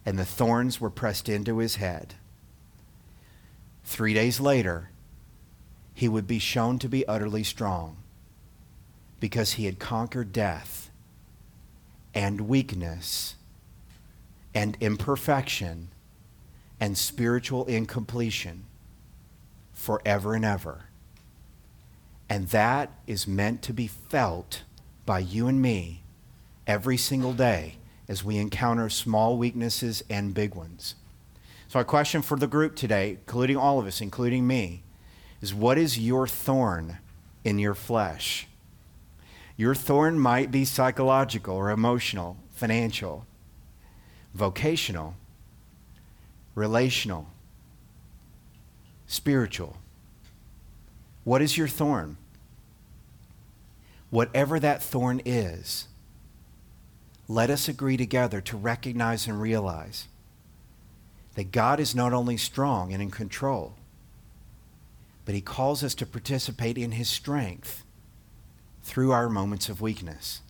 and 0.06 0.18
the 0.18 0.24
thorns 0.24 0.80
were 0.80 0.88
pressed 0.88 1.28
into 1.28 1.58
his 1.58 1.76
head. 1.76 2.14
Three 3.82 4.14
days 4.14 4.38
later, 4.38 4.90
he 5.92 6.08
would 6.08 6.28
be 6.28 6.38
shown 6.38 6.78
to 6.78 6.88
be 6.88 7.06
utterly 7.06 7.42
strong 7.42 7.96
because 9.20 9.54
he 9.54 9.64
had 9.64 9.78
conquered 9.78 10.32
death 10.32 10.90
and 12.14 12.42
weakness 12.42 13.34
and 14.54 14.76
imperfection 14.80 15.88
and 16.80 16.96
spiritual 16.96 17.64
incompletion 17.66 18.64
forever 19.72 20.34
and 20.34 20.44
ever. 20.44 20.86
And 22.28 22.48
that 22.48 22.90
is 23.06 23.26
meant 23.26 23.62
to 23.62 23.72
be 23.72 23.86
felt 23.86 24.62
by 25.04 25.20
you 25.20 25.46
and 25.46 25.62
me 25.62 26.02
every 26.66 26.96
single 26.96 27.32
day 27.32 27.76
as 28.08 28.24
we 28.24 28.38
encounter 28.38 28.88
small 28.88 29.36
weaknesses 29.36 30.02
and 30.10 30.34
big 30.34 30.54
ones. 30.54 30.96
So, 31.68 31.78
our 31.78 31.84
question 31.84 32.22
for 32.22 32.36
the 32.36 32.46
group 32.46 32.76
today, 32.76 33.10
including 33.10 33.56
all 33.56 33.78
of 33.78 33.86
us, 33.86 34.00
including 34.00 34.46
me, 34.46 34.82
is 35.40 35.52
what 35.52 35.78
is 35.78 35.98
your 35.98 36.26
thorn 36.26 36.98
in 37.44 37.58
your 37.58 37.74
flesh? 37.74 38.46
Your 39.56 39.74
thorn 39.74 40.18
might 40.18 40.50
be 40.50 40.66
psychological 40.66 41.56
or 41.56 41.70
emotional, 41.70 42.36
financial, 42.52 43.26
vocational, 44.34 45.14
relational, 46.54 47.28
spiritual. 49.06 49.78
What 51.24 51.40
is 51.40 51.56
your 51.56 51.68
thorn? 51.68 52.18
Whatever 54.10 54.60
that 54.60 54.82
thorn 54.82 55.22
is, 55.24 55.88
let 57.26 57.48
us 57.48 57.66
agree 57.66 57.96
together 57.96 58.40
to 58.42 58.56
recognize 58.56 59.26
and 59.26 59.40
realize 59.40 60.06
that 61.34 61.50
God 61.50 61.80
is 61.80 61.94
not 61.94 62.12
only 62.12 62.36
strong 62.36 62.92
and 62.92 63.02
in 63.02 63.10
control, 63.10 63.74
but 65.24 65.34
He 65.34 65.40
calls 65.40 65.82
us 65.82 65.94
to 65.96 66.06
participate 66.06 66.76
in 66.76 66.92
His 66.92 67.08
strength 67.08 67.85
through 68.86 69.10
our 69.10 69.28
moments 69.28 69.68
of 69.68 69.80
weakness. 69.80 70.42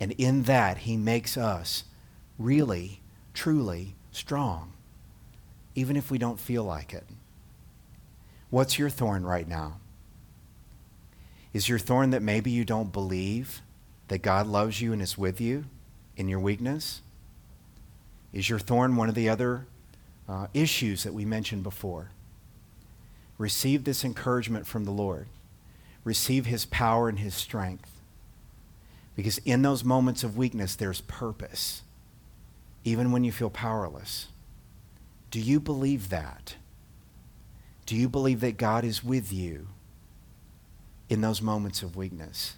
And 0.00 0.10
in 0.18 0.42
that, 0.42 0.78
He 0.78 0.96
makes 0.96 1.36
us 1.36 1.84
really, 2.38 3.00
truly 3.34 3.94
strong, 4.10 4.72
even 5.76 5.96
if 5.96 6.10
we 6.10 6.18
don't 6.18 6.40
feel 6.40 6.64
like 6.64 6.92
it. 6.92 7.04
What's 8.50 8.80
your 8.80 8.90
thorn 8.90 9.24
right 9.24 9.46
now? 9.46 9.76
Is 11.52 11.68
your 11.68 11.78
thorn 11.78 12.10
that 12.10 12.20
maybe 12.20 12.50
you 12.50 12.64
don't 12.64 12.92
believe 12.92 13.62
that 14.08 14.22
God 14.22 14.48
loves 14.48 14.80
you 14.80 14.92
and 14.92 15.00
is 15.00 15.16
with 15.16 15.40
you 15.40 15.66
in 16.16 16.26
your 16.26 16.40
weakness? 16.40 17.00
Is 18.32 18.50
your 18.50 18.58
thorn 18.58 18.96
one 18.96 19.08
of 19.08 19.14
the 19.14 19.28
other 19.28 19.66
uh, 20.28 20.48
issues 20.52 21.04
that 21.04 21.14
we 21.14 21.24
mentioned 21.24 21.62
before? 21.62 22.10
Receive 23.38 23.84
this 23.84 24.04
encouragement 24.04 24.66
from 24.66 24.84
the 24.84 24.90
Lord 24.90 25.28
receive 26.04 26.46
his 26.46 26.66
power 26.66 27.08
and 27.08 27.18
his 27.18 27.34
strength. 27.34 27.90
Because 29.16 29.38
in 29.38 29.62
those 29.62 29.84
moments 29.84 30.24
of 30.24 30.36
weakness, 30.36 30.74
there's 30.74 31.02
purpose, 31.02 31.82
even 32.84 33.12
when 33.12 33.24
you 33.24 33.32
feel 33.32 33.50
powerless. 33.50 34.28
Do 35.30 35.40
you 35.40 35.60
believe 35.60 36.08
that? 36.08 36.56
Do 37.86 37.96
you 37.96 38.08
believe 38.08 38.40
that 38.40 38.56
God 38.56 38.84
is 38.84 39.04
with 39.04 39.32
you 39.32 39.68
in 41.08 41.20
those 41.20 41.42
moments 41.42 41.82
of 41.82 41.96
weakness? 41.96 42.56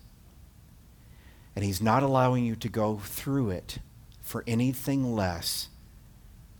And 1.57 1.65
He's 1.65 1.83
not 1.83 2.03
allowing 2.03 2.45
you 2.45 2.55
to 2.57 2.69
go 2.69 2.99
through 2.99 3.51
it 3.51 3.79
for 4.21 4.45
anything 4.47 5.15
less 5.15 5.69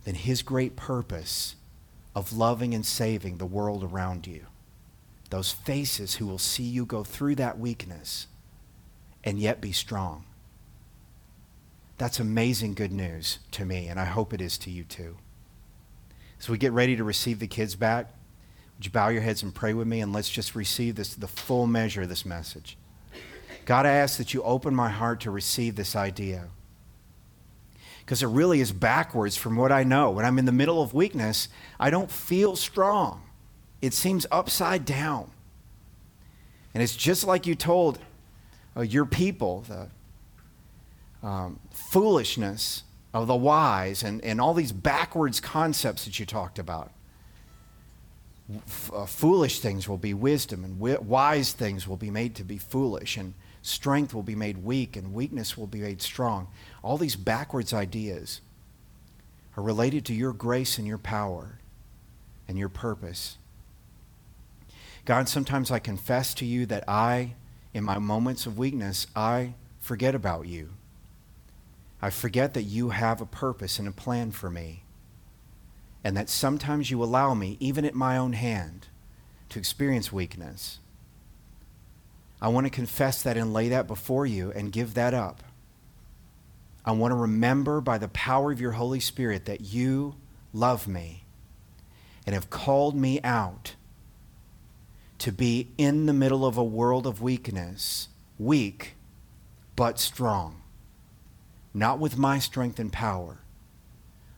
than 0.03 0.15
His 0.15 0.41
great 0.41 0.75
purpose 0.75 1.55
of 2.15 2.35
loving 2.35 2.73
and 2.73 2.85
saving 2.85 3.37
the 3.37 3.45
world 3.45 3.83
around 3.83 4.27
you. 4.27 4.45
Those 5.33 5.51
faces 5.51 6.13
who 6.13 6.27
will 6.27 6.37
see 6.37 6.61
you 6.61 6.85
go 6.85 7.03
through 7.03 7.33
that 7.37 7.57
weakness 7.57 8.27
and 9.23 9.39
yet 9.39 9.61
be 9.61 9.71
strong. 9.71 10.25
That's 11.97 12.19
amazing 12.19 12.75
good 12.75 12.91
news 12.91 13.39
to 13.53 13.65
me, 13.65 13.87
and 13.87 13.99
I 13.99 14.05
hope 14.05 14.31
it 14.31 14.41
is 14.41 14.59
to 14.59 14.69
you 14.69 14.83
too. 14.83 15.17
As 16.39 16.49
we 16.49 16.59
get 16.59 16.71
ready 16.71 16.95
to 16.95 17.03
receive 17.03 17.39
the 17.39 17.47
kids 17.47 17.73
back, 17.73 18.11
would 18.77 18.85
you 18.85 18.91
bow 18.91 19.07
your 19.07 19.23
heads 19.23 19.41
and 19.41 19.55
pray 19.55 19.73
with 19.73 19.87
me, 19.87 20.01
and 20.01 20.13
let's 20.13 20.29
just 20.29 20.53
receive 20.53 20.93
this, 20.93 21.15
the 21.15 21.27
full 21.27 21.65
measure 21.65 22.03
of 22.03 22.09
this 22.09 22.27
message. 22.27 22.77
God, 23.65 23.87
I 23.87 23.93
ask 23.93 24.19
that 24.19 24.35
you 24.35 24.43
open 24.43 24.75
my 24.75 24.89
heart 24.89 25.21
to 25.21 25.31
receive 25.31 25.75
this 25.75 25.95
idea. 25.95 26.49
Because 28.01 28.21
it 28.21 28.27
really 28.27 28.61
is 28.61 28.71
backwards 28.71 29.35
from 29.35 29.55
what 29.55 29.71
I 29.71 29.83
know. 29.83 30.11
When 30.11 30.25
I'm 30.25 30.37
in 30.37 30.45
the 30.45 30.51
middle 30.51 30.79
of 30.79 30.93
weakness, 30.93 31.47
I 31.79 31.89
don't 31.89 32.11
feel 32.11 32.55
strong. 32.55 33.23
It 33.83 33.93
seems 33.93 34.25
upside 34.31 34.85
down. 34.85 35.29
And 36.73 36.81
it's 36.81 36.95
just 36.95 37.25
like 37.25 37.45
you 37.45 37.53
told 37.53 37.99
uh, 38.77 38.81
your 38.81 39.03
people, 39.03 39.65
the 39.67 41.27
um, 41.27 41.59
foolishness 41.69 42.83
of 43.13 43.27
the 43.27 43.35
wise 43.35 44.01
and, 44.01 44.23
and 44.23 44.39
all 44.39 44.53
these 44.53 44.71
backwards 44.71 45.41
concepts 45.41 46.05
that 46.05 46.17
you 46.17 46.25
talked 46.25 46.59
about. 46.59 46.91
F- 48.55 48.89
uh, 48.93 49.05
foolish 49.05 49.59
things 49.59 49.89
will 49.89 49.97
be 49.97 50.13
wisdom, 50.13 50.63
and 50.63 50.75
wi- 50.75 50.99
wise 51.01 51.51
things 51.51 51.85
will 51.85 51.97
be 51.97 52.09
made 52.09 52.35
to 52.35 52.45
be 52.45 52.57
foolish, 52.57 53.17
and 53.17 53.33
strength 53.63 54.13
will 54.13 54.23
be 54.23 54.35
made 54.35 54.63
weak, 54.63 54.95
and 54.95 55.13
weakness 55.13 55.57
will 55.57 55.67
be 55.67 55.81
made 55.81 56.01
strong. 56.01 56.47
All 56.81 56.97
these 56.97 57.17
backwards 57.17 57.73
ideas 57.73 58.39
are 59.57 59.63
related 59.63 60.05
to 60.05 60.13
your 60.13 60.31
grace 60.31 60.77
and 60.77 60.87
your 60.87 60.97
power 60.97 61.59
and 62.47 62.57
your 62.57 62.69
purpose. 62.69 63.37
God, 65.05 65.27
sometimes 65.27 65.69
I 65.69 65.79
confess 65.79 66.33
to 66.35 66.45
you 66.45 66.65
that 66.67 66.87
I, 66.87 67.33
in 67.73 67.83
my 67.83 67.99
moments 67.99 68.45
of 68.45 68.57
weakness, 68.57 69.07
I 69.15 69.55
forget 69.79 70.15
about 70.15 70.47
you. 70.47 70.69
I 72.01 72.09
forget 72.09 72.53
that 72.53 72.63
you 72.63 72.89
have 72.89 73.19
a 73.19 73.25
purpose 73.25 73.79
and 73.79 73.87
a 73.87 73.91
plan 73.91 74.31
for 74.31 74.49
me. 74.49 74.83
And 76.03 76.15
that 76.17 76.29
sometimes 76.29 76.91
you 76.91 77.03
allow 77.03 77.33
me, 77.33 77.57
even 77.59 77.85
at 77.85 77.95
my 77.95 78.17
own 78.17 78.33
hand, 78.33 78.87
to 79.49 79.59
experience 79.59 80.11
weakness. 80.11 80.79
I 82.41 82.49
want 82.49 82.65
to 82.65 82.69
confess 82.69 83.23
that 83.23 83.37
and 83.37 83.53
lay 83.53 83.69
that 83.69 83.87
before 83.87 84.25
you 84.25 84.51
and 84.51 84.71
give 84.71 84.93
that 84.95 85.13
up. 85.13 85.43
I 86.85 86.91
want 86.91 87.11
to 87.11 87.15
remember 87.15 87.79
by 87.79 87.97
the 87.97 88.09
power 88.09 88.51
of 88.51 88.59
your 88.59 88.73
Holy 88.73 88.99
Spirit 88.99 89.45
that 89.45 89.61
you 89.61 90.15
love 90.53 90.87
me 90.87 91.23
and 92.25 92.33
have 92.33 92.49
called 92.49 92.95
me 92.95 93.21
out 93.23 93.75
to 95.23 95.31
be 95.31 95.71
in 95.77 96.05
the 96.05 96.13
middle 96.13 96.45
of 96.45 96.57
a 96.57 96.63
world 96.63 97.07
of 97.07 97.21
weakness, 97.21 98.09
weak 98.37 98.95
but 99.75 99.99
strong 99.99 100.63
not 101.73 101.99
with 101.99 102.17
my 102.17 102.37
strength 102.39 102.77
and 102.79 102.93
power, 102.93 103.39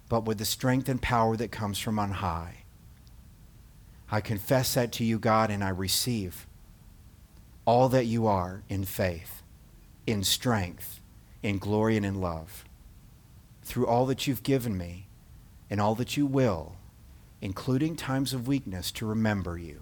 but 0.07 0.25
with 0.25 0.37
the 0.37 0.45
strength 0.45 0.87
and 0.87 1.01
power 1.01 1.35
that 1.35 1.51
comes 1.51 1.77
from 1.77 1.99
on 1.99 2.11
high. 2.11 2.63
I 4.09 4.21
confess 4.21 4.75
that 4.75 4.91
to 4.93 5.03
you, 5.03 5.19
God, 5.19 5.49
and 5.51 5.63
I 5.63 5.69
receive 5.69 6.47
all 7.65 7.89
that 7.89 8.05
you 8.05 8.27
are 8.27 8.63
in 8.69 8.85
faith, 8.85 9.41
in 10.05 10.23
strength, 10.23 11.01
in 11.41 11.57
glory, 11.57 11.97
and 11.97 12.05
in 12.05 12.21
love. 12.21 12.63
Through 13.63 13.87
all 13.87 14.05
that 14.05 14.27
you've 14.27 14.43
given 14.43 14.77
me 14.77 15.07
and 15.69 15.81
all 15.81 15.95
that 15.95 16.15
you 16.15 16.27
will, 16.27 16.75
including 17.41 17.95
times 17.95 18.33
of 18.33 18.47
weakness, 18.47 18.91
to 18.91 19.05
remember 19.05 19.57
you. 19.57 19.81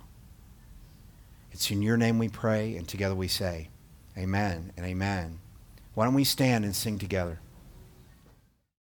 It's 1.53 1.69
in 1.69 1.83
your 1.83 1.97
name 1.97 2.17
we 2.17 2.29
pray, 2.29 2.75
and 2.75 2.87
together 2.87 3.13
we 3.13 3.27
say, 3.27 3.69
Amen 4.17 4.73
and 4.75 4.85
amen. 4.85 5.39
Why 5.93 6.05
don't 6.05 6.15
we 6.15 6.23
stand 6.23 6.65
and 6.65 6.75
sing 6.75 6.97
together? 6.97 7.39